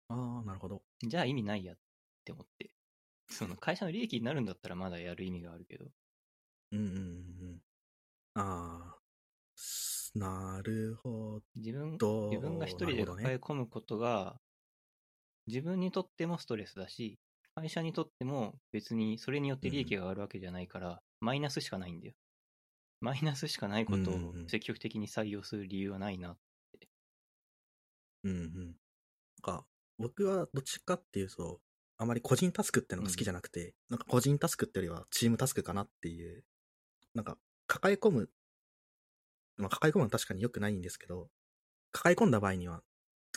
[0.08, 0.82] ああ、なるほど。
[1.02, 1.76] じゃあ意味ないやっ
[2.24, 2.74] て思って。
[3.28, 5.92] その会社の利益になるんだったらまだやる意味があるけど。
[6.70, 7.00] うんうんうんう
[7.54, 7.62] ん。
[8.34, 9.02] ああ、
[9.56, 12.30] すなるほ自分ど。
[12.30, 14.42] 自分が一人で抱え込むことが、
[15.46, 17.20] 自分にとってもストレスだし、
[17.54, 22.14] 会社にとっても別にそれによって利益が上がるわけじゃないから、マイナスしかないんだよ。
[23.00, 26.38] マイナスしかないことをうんうんうん積極的に採用する理由はないな。
[28.24, 28.66] うんうん。
[28.66, 28.76] なん
[29.42, 29.66] か、
[29.98, 31.60] 僕はどっちかっていうと、
[31.98, 36.44] あまり個人タスクってのが好きじゃなくて、なんか個人タスクってよりはチームタスクかなっていう、
[37.14, 37.38] なんか
[37.68, 38.30] 抱え込む、
[39.56, 41.30] まあ抱え込むのは確かに良くないんですけど、
[41.92, 42.82] 抱え込んだ場合には、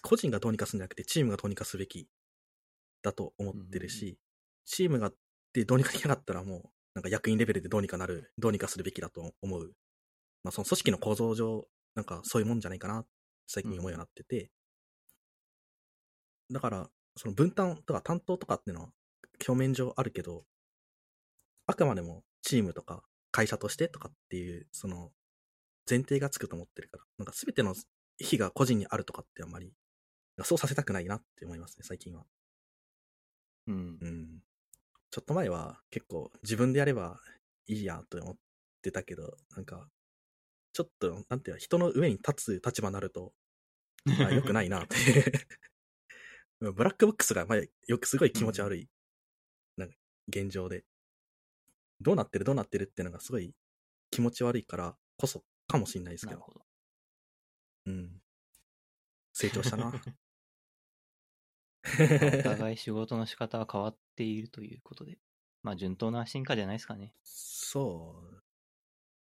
[0.03, 2.07] 個人がどうにかするんじゃなくてチームがどうにかすべき
[3.05, 4.17] だと思ってるし、
[4.65, 5.11] チームが
[5.53, 6.61] でどうにかできなかったらもう、
[6.95, 9.73] なんか役員レベルでどうにかなる、どうにかするべきだと思う。
[10.43, 13.05] まあその組織の構造上、なんかそういうもんじゃないかな、
[13.47, 14.51] 最近思うようになってて。
[16.51, 18.89] だから、その分担とか担当とかっていうのは
[19.47, 20.45] 表面上あるけど、
[21.67, 25.11] あくまでもチームとか会社としてとかっていう、その
[25.89, 27.75] 前提がつくと思ってるから、なんか全ての
[28.17, 29.73] 非が個人にあるとかってあんまり、
[30.43, 32.25] そうさせたくないなって思いますね、最近は。
[33.68, 33.97] うん。
[34.01, 34.43] うん。
[35.11, 37.20] ちょっと前は結構自分でやれば
[37.68, 38.36] いいやと思っ
[38.82, 39.88] てたけど、なんか、
[40.74, 43.34] ちょっと、なんていうの、人の上に立つ立場になると、
[44.07, 44.95] あ良くないなって。
[46.59, 48.89] ブラックボックスが、まあ、よくすごい気持ち悪い、
[49.78, 49.95] なんか、
[50.28, 50.86] 現状で。
[52.01, 53.55] どうなってるどうなってるっていうのがすごい
[54.11, 56.39] 気持ち悪いからこそかもしれないですけど。
[56.41, 56.66] なるほど。
[57.86, 58.22] うん。
[59.32, 59.93] 成長したな。
[62.39, 65.17] お 互い仕事の仕方は変わっているということで、
[65.63, 67.13] まあ順当な進化じゃないですかね。
[67.23, 68.43] そう。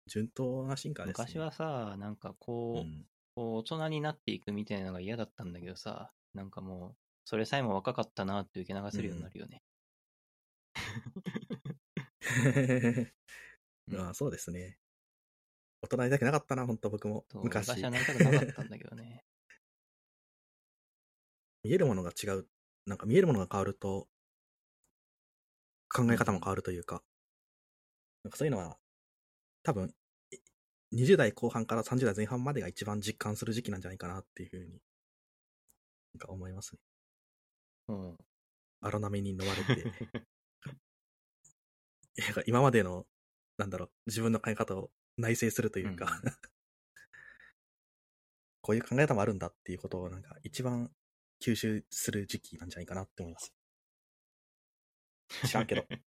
[0.07, 1.23] 順当な進化です、ね。
[1.25, 3.05] 昔はさ、なんかこう、うん、
[3.35, 6.95] こう大人になっていくみたいなのが嫌だったんだけどさ、なんかもう、
[7.25, 9.57] それさえも若かったなって受け流せるようになるよね。
[9.57, 9.73] うん
[13.95, 14.77] ああそうですね。
[15.81, 17.25] 大人になりたくなかったな、本当僕も。
[17.33, 17.67] 昔。
[17.67, 19.25] 昔はなりたくなかったんだけどね。
[21.63, 22.47] 見えるものが違う。
[22.85, 24.07] なんか見えるものが変わると、
[25.89, 27.01] 考え方も変わるというか、
[28.23, 28.77] なんかそういうのは、
[29.63, 29.93] 多分、
[30.31, 30.37] い
[31.03, 34.81] 20代後半から30代前半までが一番実感する時期なんじゃないかなっていうふうに、
[36.13, 36.79] なんか思いますね。
[37.87, 38.17] うん。
[38.81, 39.85] 荒波に飲まれて、
[42.45, 43.07] 今までの、
[43.57, 46.53] なんだろう、自分の考え方を内省するというか、うん
[48.63, 50.89] こういう考え方もあるんだっていうことを、なんか一番
[51.43, 53.53] 吸収する時期なんじゃないかなって思います。
[55.45, 55.85] 知らんけど。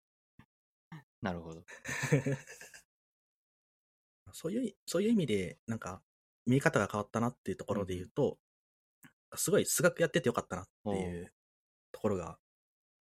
[1.22, 1.64] なるほど。
[4.32, 6.02] そういう、そういう意味で、なんか、
[6.46, 8.38] 見え方が変わったなっていうところで言うと、
[9.34, 11.32] すごい数学やっててよかったなっていう
[11.92, 12.38] ところが、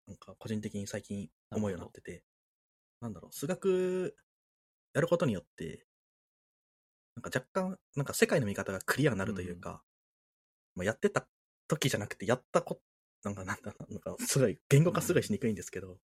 [0.08, 2.24] なんか個人的に最近思うようになってて、
[3.02, 4.16] なんだろう、数学
[4.94, 5.86] やることによって、
[7.16, 9.84] なんか若干、なんか世界の見方がクリアになるというか、
[10.76, 11.28] まあやってた
[11.68, 12.82] 時じゃなくて、やったこ、
[13.24, 16.00] なんかなんだ、なんかすごい、言語化すごいしにくいんですけど、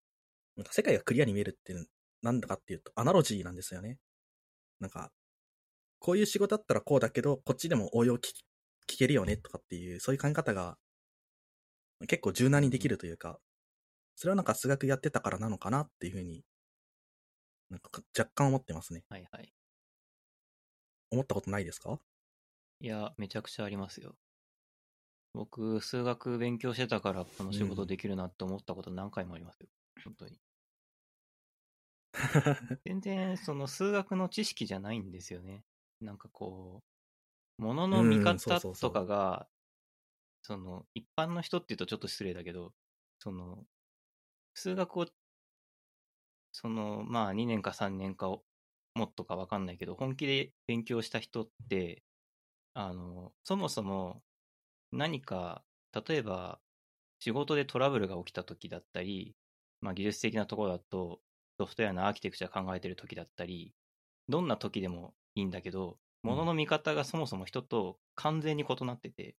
[0.56, 1.86] なんか世界がクリアに見えるっていう、
[2.22, 3.98] なんだかっていうと、アナロジーなんですよね。
[4.80, 5.12] なんか、
[6.00, 8.44] こういう仕事だったらこうだけど、こっちでも応用聞き
[8.88, 10.78] 聞けるよねとかっていう、そういう考え方が
[12.08, 13.40] 結構柔軟にできるというか、
[14.16, 16.44] それはなんか数学やってたからなのかなっていうふうに、
[17.70, 19.04] なんか若干思ってますね。
[19.08, 19.52] はいはい。
[21.10, 22.00] 思ったことないですか？
[22.80, 24.16] いや、めちゃくちゃありますよ。
[25.32, 29.68] 僕、数学勉強してたから、この仕事できるなって思ったこと何回もありますよ。
[30.04, 30.38] 本当に。
[32.84, 35.64] 全然、その数学の知識じゃないんですよね。
[36.00, 36.82] なんかこ
[37.58, 39.48] う、ものの見うん方とかが、
[40.42, 42.74] その、一般の人って言うとちょっと失礼だけど、
[43.20, 43.66] その、
[44.54, 45.06] 数学を、
[46.52, 48.44] その、まあ2年か3年かを
[48.94, 52.04] もっとかわかんないけど、本気で勉強した人って、
[52.74, 54.24] あの、そもそも
[54.92, 55.64] 何か、
[56.06, 56.60] 例えば
[57.20, 59.36] 仕事でトラブルが起きた時だったり、
[59.80, 61.22] まあ技術的なところだと
[61.58, 63.74] ソフトウェアのアーキテクチャ考えてる時だったり、
[64.28, 69.36] どんな時でもいいんだけど、ものの見方がそもそも人と完全に異なってて、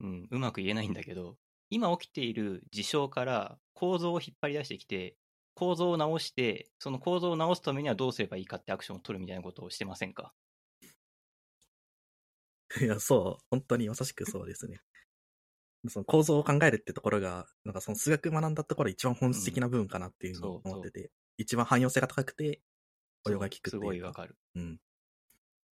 [0.00, 1.38] うん、うまく言えないんだけど、
[1.70, 5.18] 今起きている事象から構造を引っ張り出してきて、
[5.54, 10.34] 構造を直して、その構造を直すためにはどうすればいいかってアクションを取るみたいなことをしてませんか？
[12.80, 13.44] いや、そう。
[13.50, 14.80] 本当にまさしくそうですね。
[15.88, 22.62] その構造を考えるってところが、なんかその数学学んだところ一番本質的な部分かなっていうふうにそう思ってて、一番汎用性が高くて、
[23.26, 23.86] 応用が効くってすいうか。
[23.86, 24.36] ごいわかる。
[24.54, 24.80] うん。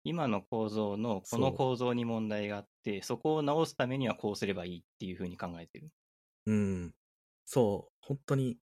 [0.04, 5.90] 今の構造のこの構造に問題があって、そこを直すためにはこうすればいいっていうふうに考えてる。
[6.46, 6.94] うん。
[7.44, 7.92] そう。
[8.00, 8.58] 本当に、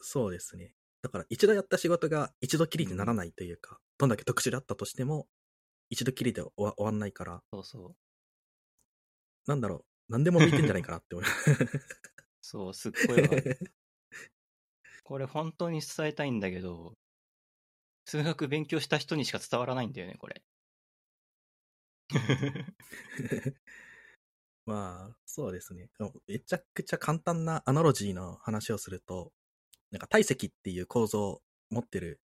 [0.00, 0.74] そうですね。
[1.02, 5.28] だから一度やった仕事が一度きりにならないというか、どんだけ特殊であったとしても、
[5.92, 7.96] 一度きりで終わ終わんないから、そうそう。
[9.46, 9.84] なんだろう。
[10.08, 11.26] 何でも向いてんじゃないかなって思い
[12.40, 13.28] そう、すっごいわ。
[15.04, 16.96] これ本当に伝えたいんだけど、
[18.06, 20.42] 数学勉強した人にしか伝わらないんだよね、これ。
[24.64, 25.90] まあ、そうですね。
[26.26, 29.30] めちゃくちゃ簡単なアナロジーの話をすると、
[29.90, 32.22] なんか体積っていう構造を持ってる、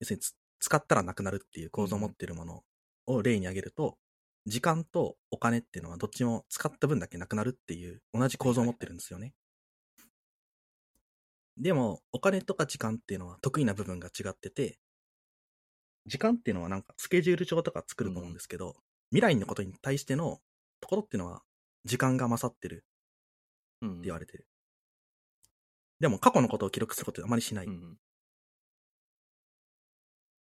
[0.00, 2.62] 要するにつ使ったらなくなるっていう構造を持ってるもの
[3.06, 3.98] を例に挙げると、
[4.46, 9.34] 時間とお金っていうのはどっちも使った分だけなくなるっていう同じ構造を持ってるんですよね。
[11.56, 14.78] でも、お金とか時間っていうのは得意な部分が違ってて、
[16.06, 18.76] 時間っていうのはなんかスケジュール帳とか作ると思うんですけど、
[19.10, 20.40] 未来のことに対しての
[20.80, 21.42] ところっていうのは
[21.84, 22.84] 時間が勝ってる
[23.82, 23.90] うん。
[23.90, 24.46] って言われてる。
[26.00, 27.66] でも過去のことを記録することってあまりしない。
[27.66, 27.96] うん。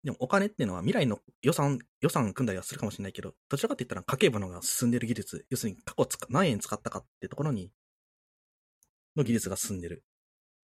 [0.04, 7.72] でもお金っていうのは未来の予算、予算組んだりはするかもしれないけど、どちらかって言ったら家計簿の方が進んでる技術、要するに過去つか何円使ったかってところに、
[9.16, 10.04] の技術が進んでる。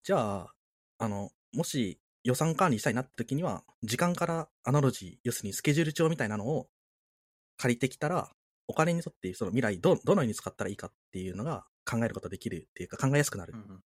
[0.03, 0.53] じゃあ、
[0.99, 6.67] あの、もし予算管理したいなって時には、時間からアナロジー、要するにスケジュール帳みたいなのを
[7.57, 8.31] 借りてきたら、
[8.67, 13.57] お金にとってその未来ど、どのように使ったらいいかっていうのが考えることができるっていうか考えやすくなるう。
[13.57, 13.83] ん。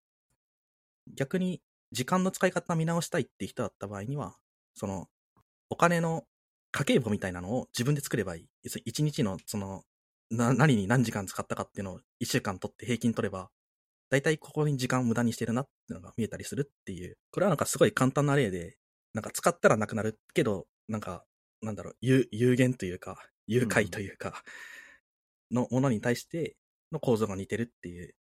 [1.16, 1.62] 逆に
[1.92, 4.38] 時間の使い方見直したいって人だった場合には、
[4.76, 5.08] その、
[5.70, 6.24] お金の
[6.72, 8.47] 家計簿みたいなのを自分で作ればいい。
[8.86, 9.84] 一日の、その、
[10.30, 13.49] な、何に何時間使ったかっていうのを一週間取って平均取れば、
[14.09, 17.18] だいたいここに時間を無駄にしてるなっていうのが見えたりするっていう。
[17.32, 18.78] これはなんかすごい簡単な例で、
[19.13, 21.26] なんか使ったらなくなるけど、なんか、
[21.61, 24.43] なんだろう、有限というか、有害というか、
[25.51, 26.55] のものに対して
[26.91, 28.16] の構造が似てるっていう。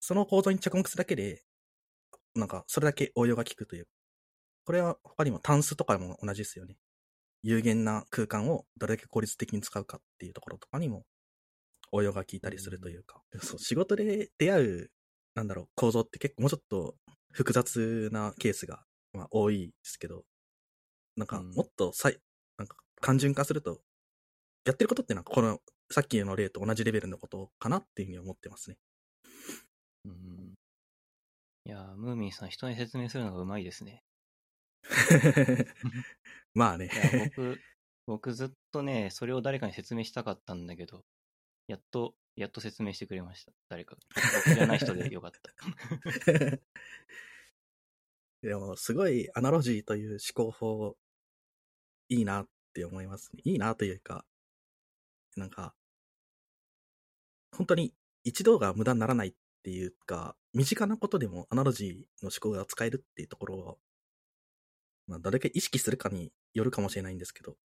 [0.00, 1.42] その構造に着目するだけで、
[2.34, 3.88] なんか、それだけ応用が効くという。
[4.70, 6.76] これは他にもタンスとかも同じですよね。
[7.42, 11.02] 有限な空間をどれだけ効率的に使うかっていうところとかにも
[11.90, 13.20] 応用が効いたりするというか。
[13.42, 14.90] そう、仕事で出会う、
[15.34, 16.94] なんだろう、構造って結構もうちょっと
[17.32, 20.22] 複雑なケースが、まあ、多いですけど、
[21.16, 22.18] なんかうんもっとさい、
[22.56, 23.80] なんか単純化すると、
[24.64, 25.58] やってることってなんかこの、
[25.90, 28.76] さっきの例と同じレベルのことかなっていうふうに思ってますね。
[30.04, 30.54] うん。
[31.64, 34.04] いやー、ムーミンさん、人に説明するのがうまいですね。
[36.54, 36.90] まあね
[37.36, 37.60] 僕、
[38.06, 41.04] 僕ずっとね、それを誰かに説明したかったんだけど、
[41.68, 43.52] やっと、やっと説明してくれました。
[43.68, 44.00] 誰かが。
[44.44, 45.52] 僕じゃない人で よかった。
[48.42, 50.96] でも、すごいアナロジーという思考法、
[52.08, 53.42] いいなって思いますね。
[53.44, 54.24] いいなというか、
[55.36, 55.74] なんか、
[57.52, 63.78] 本当に一度が無駄にならないっていうか、身近なことでもアナロジーの思考が使えるっていうところを、
[65.10, 67.56] まあ、どれだけ意識するかによるかもしれないんですけど、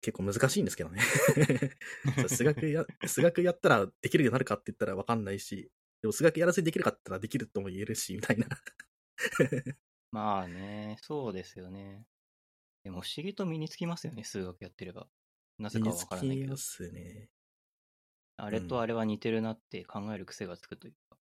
[0.00, 1.00] 結構難しいんですけどね。
[2.28, 5.70] 数学や、数学やったらできるようになるかって言ったらわかんないし、
[6.02, 8.48] でも数学やらずにできるかって言ったらできるとも言えるし、みたいな。
[10.10, 12.08] まあね、そうですよね。
[12.82, 15.08] でも不思議と身につきますよね、数学やってれば。
[15.58, 16.56] なぜかわからないけどきま。
[16.56, 17.30] すね。
[18.36, 21.16] あれとあれは似てるなって考える癖がつくというか。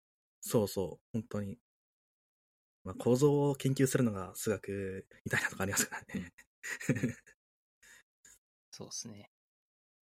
[0.41, 1.57] そうそう、本当に。
[2.89, 6.33] まあ、構造を研究するのが数学みたいなとこありますからね。
[8.71, 9.31] そうですね。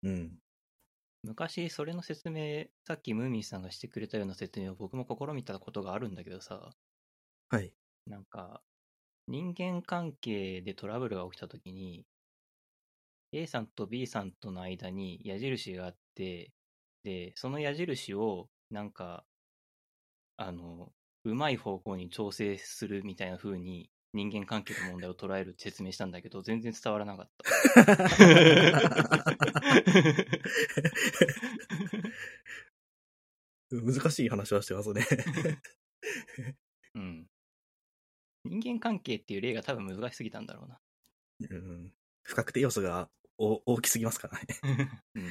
[0.03, 0.39] うん。
[1.23, 6.75] 昔、それの説明、さっきムーミンさんがしてくれたような説明を僕も試みたことがあるんだけどさ、
[7.49, 7.75] はい。
[8.07, 8.65] なんか、
[9.29, 12.07] 人間関係でトラブルが起きたときに、
[13.31, 16.53] A さんと B さんとの間に矢印があって、
[17.05, 19.25] で、その矢印を、なんか、
[20.37, 20.95] あの、
[21.27, 27.45] うまい方向に調整するみたいな風に人間関係の問題を捉えるって説明したんだけど、全然伝わらなかった。
[33.71, 35.05] 難しい話はしてますね。
[36.95, 37.27] うん。
[38.45, 40.79] 人間関係っていう例が多分難しすぎたんだろうな。
[41.51, 44.47] うん、不確定要素がお大きすぎますからね。
[45.17, 45.29] うん。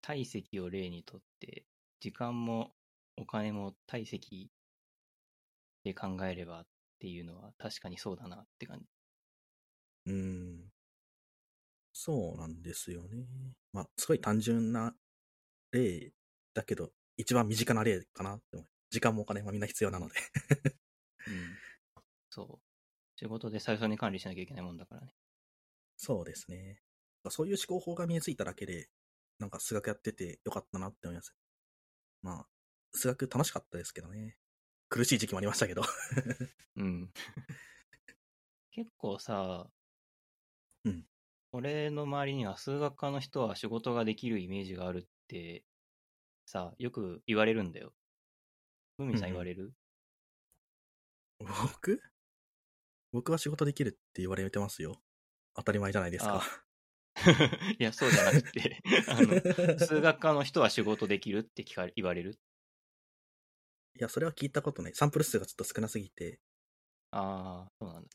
[0.00, 1.66] 体積を例にとって、
[2.00, 2.72] 時間も
[3.22, 4.50] お金も体積
[5.84, 6.66] で考えればっ
[6.98, 8.84] ていうのは確かにそうだなって感じ。
[10.06, 10.72] うん。
[11.92, 13.26] そうなんですよね。
[13.72, 14.92] まあ、すごい単純な
[15.70, 16.10] 例
[16.52, 18.66] だけど、一番身近な例かなって思う。
[18.90, 20.14] 時間もお金もみんな必要なので。
[21.28, 21.58] うん。
[22.28, 22.58] そう。
[23.16, 25.14] 仕事で最初に管理しなきゃいけないもんだからね。
[25.96, 26.80] そうですね。
[27.30, 28.88] そういう思考法が身についただけで、
[29.38, 31.34] なんか数学やっててよかったなって思います。
[32.22, 32.46] まあ、
[32.92, 34.36] 数学楽しかったですけどね。
[34.88, 35.82] 苦しい時期もありましたけど。
[36.76, 37.12] うん。
[38.72, 39.70] 結構さ、
[40.84, 41.06] うん。
[41.52, 45.64] 俺の周りには数学科の人は仕事ができるイメージがあるって、
[46.46, 47.94] さ、よく言われるんだよ。
[48.98, 49.74] ムーミンさん言われる、
[51.38, 52.00] 僕？
[53.12, 55.02] 僕は仕事できるって言われてますよ。
[55.54, 56.42] 当たり前じゃないですか。
[57.78, 62.38] いや、そうじゃなくて、あの、 数学科の人は仕事できるって聞かれ言われる？
[63.94, 64.94] いや、それは聞いたことない。
[64.94, 66.40] サンプル数がちょっと少なすぎて、
[67.10, 68.08] ああ、そうなんだ。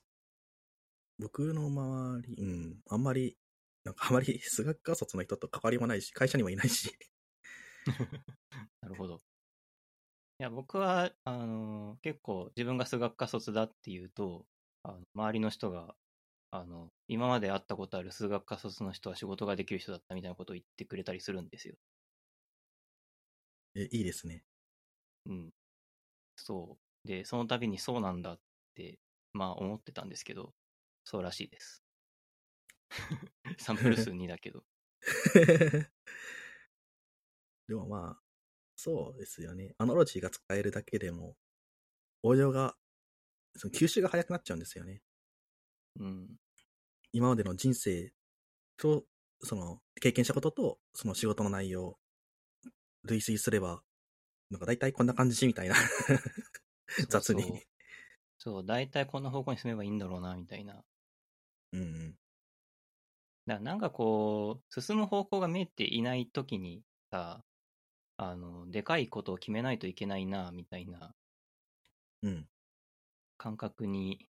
[1.20, 3.38] 僕の周り、うん、あんまり、
[3.84, 6.98] なんかあまり 数学科卒の人と関わりもないし、会社にもいないし、
[8.82, 9.22] なるほど。
[10.40, 14.46] や、僕は、あの、結構自分が数学科卒だっていうと、
[14.84, 15.96] あの周りの人が、
[16.52, 21.76] あの、今まで会ったことある数学科卒の人は仕事ができる人だったみたいなことを言ってくれたりするんですよ。
[23.76, 24.44] え、いいですね。
[25.26, 25.50] うん。
[26.38, 27.08] そう。
[27.08, 28.40] で、その度にそうなんだっ
[28.76, 29.00] て、
[29.34, 30.54] まあ思ってたんですけど、
[31.04, 31.84] そうらしいです。
[33.60, 34.64] サンプル数2だけど。
[37.68, 38.22] でもまあ、
[38.76, 39.74] そうですよね。
[39.78, 41.36] アナロジーが使えるだけでも、
[42.24, 42.76] 応用が、
[43.56, 45.02] その吸収が早くなっちゃうんですよね。
[46.00, 46.38] うん。
[47.12, 48.14] 今までの人生
[48.78, 49.06] と、
[49.42, 52.00] その、経験したことと、その仕事の内容を
[53.04, 53.84] 類推すれば、
[54.50, 55.76] なんか大体こんな感じみたいな
[57.10, 57.44] 雑に。
[57.44, 57.64] そうそう
[58.38, 60.76] そう、大体こんな方向に進めばいいんだろうな、みたいな。
[60.76, 60.86] だか
[61.74, 62.18] うんうん。
[63.48, 67.44] らなんかこう、進む方向が見えていないときにさ、
[68.18, 71.16] あの、でかいことを決めないといけないな、みたいな
[72.22, 72.48] うん。
[73.40, 74.30] 感覚に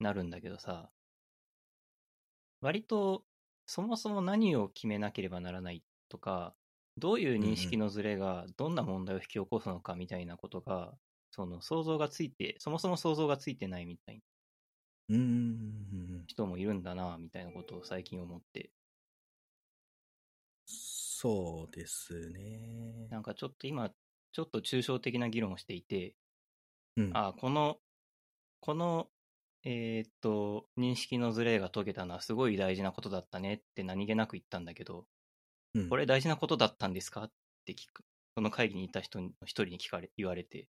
[0.00, 0.92] なるんだけどさ、
[2.62, 3.26] 割と
[3.66, 6.56] そもそも何を決めなければならないとか、
[6.96, 10.98] どういう認識のズレがどんな問題を引き起こすのかみたいなことが、
[11.30, 14.22] その想像がついて、そもそも想像がついてないみたいな。
[16.26, 18.72] 人もいるんだな、みたいなことを最近思って、
[20.66, 23.06] そうですね。
[23.08, 23.90] なんかちょっと今、
[24.32, 26.16] ちょっと抽象的な議論をしていて、
[26.96, 27.12] うん。
[27.14, 27.80] あこの、
[28.60, 29.10] この、
[29.64, 35.06] えーっと、認識のズレが解けたのはすごい大事なことだったねって何気なく言ったんだけど、
[35.74, 37.24] うんこれ大事なことだったんですか？
[37.24, 37.32] っ
[37.66, 38.04] て聞く。
[38.36, 40.68] その会議にいた人の一人に聞かれ、言われて、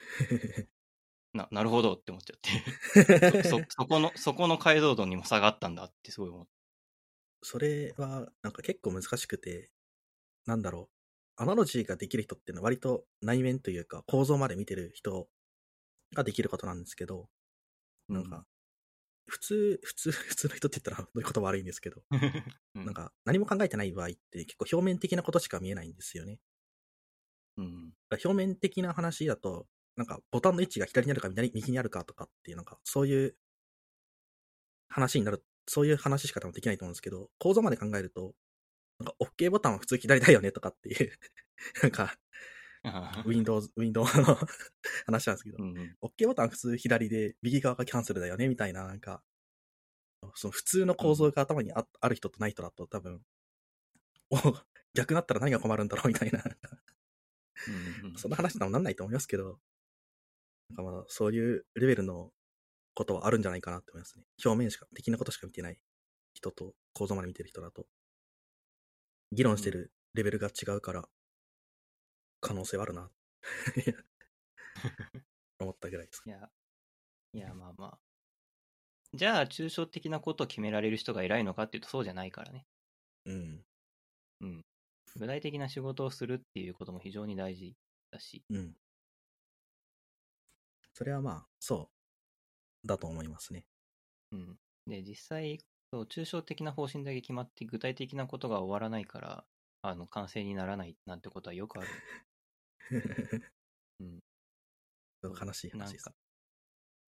[1.34, 3.42] な、なるほどって思っちゃって。
[3.44, 6.46] そ、そそこの、そこの解像度にも差があったんだってすごい思っ
[7.42, 9.70] それは、なんか結構難しくて、
[10.46, 11.42] なんだろう。
[11.42, 15.28] アナロジーができる人っていうのは割と内面というか構造まで見てる人
[16.14, 17.28] ができることなんですけど、
[18.08, 18.14] た。
[18.14, 18.46] なんか、
[19.28, 22.02] 普通、普通、 普通の人って言ったらどういうこと悪いんですけど、
[22.74, 26.40] うん、なんか何も考えてない場合って結構表面的なことしか見えないんですよね。
[27.58, 33.36] うん、表面的な話だと、なんかボタンの位置が左にあるか左右にあるかとかっていう、なんかそういう
[34.88, 38.34] 話になる、そういう話しか多分できないと思うんですけど、構造まで考えると、
[38.98, 41.12] なんか OK ボタンは普通左だよねとかっていう、
[41.82, 42.18] なんかあ
[43.24, 44.38] Windows、 Windows の
[45.06, 49.22] 話なんですけどう、ん、OK ボタンは普通左で、右側がキャンセルだよねみたいな、なんか、
[50.34, 53.20] その普通の構造が頭にあある人とない人だと多分、
[54.30, 54.36] お
[54.94, 59.58] 逆だったら何が困るんだろうみたいな、うんうんそんな話にはなんないと思いますけど、
[60.70, 62.30] なんかまあそういうレベルの
[62.94, 64.24] ことはあるんじゃないかなって思いますね。
[64.44, 65.78] 表面しか、的なことしか見てない
[66.34, 67.86] 人と構造まで見てる人だと、
[69.32, 71.08] 議論してるレベルが違うから、
[72.40, 73.10] 可能性はあるな、
[75.60, 76.30] 思ったぐらいですい。
[76.30, 76.50] や、
[77.32, 77.98] いや、まあまあ。
[79.14, 82.66] じゃあ、抽象的なことを決められる人が偉いのかっていうと、そうじゃないからね。
[83.24, 83.64] うん。
[84.40, 84.64] うん。
[85.16, 87.74] 具体的な仕事をするっていうことも非常に大事
[88.10, 88.44] だし。
[88.50, 88.76] うん。
[90.92, 91.90] それはまあ、そ
[92.84, 93.64] う、だと思いますね。
[94.32, 94.58] うん。
[94.86, 95.58] で、実際、
[95.90, 99.44] そう、抽象的な方針だけ決まって、具体的なことが終わらないから、
[99.82, 101.88] あの、完成にならないなんてことはよくある。
[104.00, 104.20] うん。
[105.22, 106.14] 悲しい話ですか。、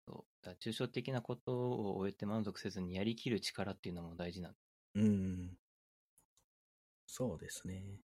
[0.06, 0.46] そう。
[0.46, 4.56] だ抽象的なことを終えて満足せずにやりきる力っていうのも大事なの。
[4.94, 5.58] うん。
[7.06, 8.00] そうですね。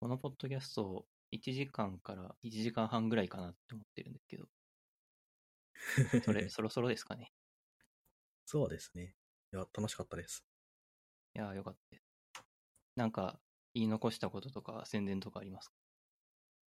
[0.00, 4.50] このポッドキャスト、1時間から1時間半ぐらいかなって思ってるんですけど、
[6.20, 7.32] それ、 そろそろですかね？
[8.44, 9.16] そうですね。
[9.52, 10.46] いや、楽しかったです。
[11.34, 12.04] いやー、よかったです。
[12.96, 13.40] なんか、
[13.74, 15.76] 言い残したこととか、宣伝とかありますか？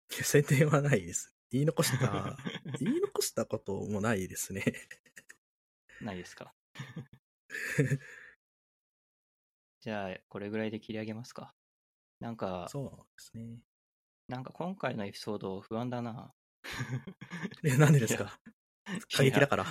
[0.09, 1.33] 宣伝はないです。
[1.51, 2.37] 言い残した、
[2.79, 4.63] 言い残したこともないですね。
[6.01, 6.53] ないですか
[9.81, 11.53] じゃあ、これぐらいで切り上げますか。
[12.19, 13.59] なんか、そうですね。
[14.27, 16.33] なんか今回のエピソード不安だな。
[17.63, 18.39] え、なんでですか？
[19.15, 19.65] 過激だから。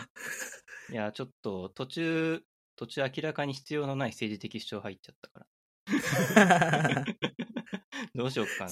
[0.91, 2.45] いや、ちょっと途中、
[2.77, 7.05] 途中明らかに必要のない政治的主張入っちゃったから。
[8.15, 8.71] どうしよっかな。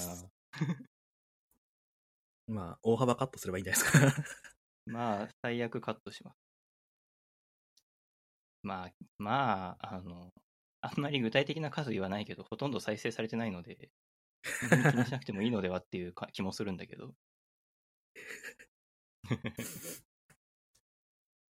[2.46, 3.98] まあ、大幅カットすればいいんじゃないですか。
[4.86, 6.36] まあ、最悪カットします。
[8.62, 10.32] まあ、まあ、あの、
[10.80, 13.90] あんまり具体的な数言わないけど、ほとんど再生されてないので、
[14.42, 17.14] 気にしなくてもいいのではっていうか気もするんだけど。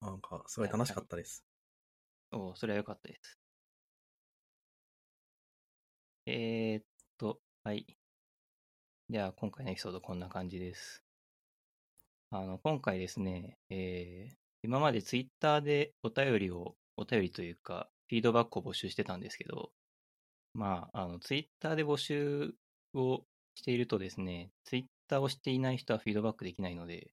[0.01, 1.45] なんか、すごい楽しかったです。
[2.32, 3.38] おうそれは良かったです。
[6.26, 6.84] えー、っ
[7.18, 7.86] と、はい。
[9.12, 11.04] では、今回のエピソードこんな感じです。
[12.30, 19.70] あの、今回ですね、えー今までツイッターでお便りを、お便りというか、フィードバックを募集してたんですけど、
[20.54, 22.54] まあ、あの、ツイッターで募集
[22.94, 27.12] をしているとですね、ツイッターをしていない人はフィードバックできないので、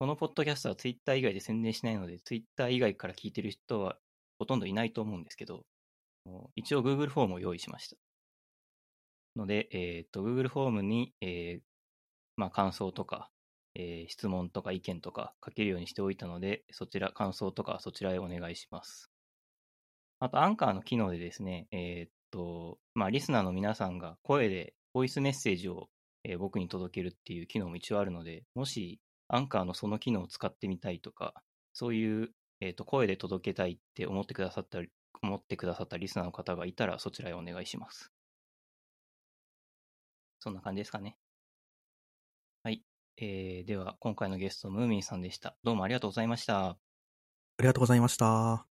[0.00, 3.98] このポッドキャストはツイッター以外で宣伝しないので、ツイッター以外から聞いてる人は
[4.38, 5.64] ほとんどいないと思うんですけど、
[6.56, 8.03] 一応 Google フォームを用意しました。
[9.36, 11.62] ので、えっ、と、Google フォームに、えー
[12.36, 13.30] まあ、感想とか、
[13.74, 19.10] えー質問とか意見とか書けるようにしておいたので、そちら、感想とかそちらへお願いします。
[20.20, 25.88] あと、アンカーの機能でですね、えっと、まあ、リスナーの皆さんが声でボイスメッセージを、
[26.24, 31.34] えー僕に届けるっていう機能も一応あるので、もし、アンカーのその機能を使ってみたいとか、
[31.72, 32.30] そういう、
[32.60, 34.80] えっと、声で届けたいって思ってくださった、
[35.22, 38.13] 思ってくださったリスナーの方がいたら、そちらへお願いします。
[40.44, 41.16] そんな感じですかね。
[42.62, 42.84] はい。
[43.16, 45.56] えー、では、今回のゲスト、ムーミンさんでした。
[45.64, 46.68] どうもありがとうございました。
[46.68, 46.76] あ
[47.60, 48.73] りがとうございました。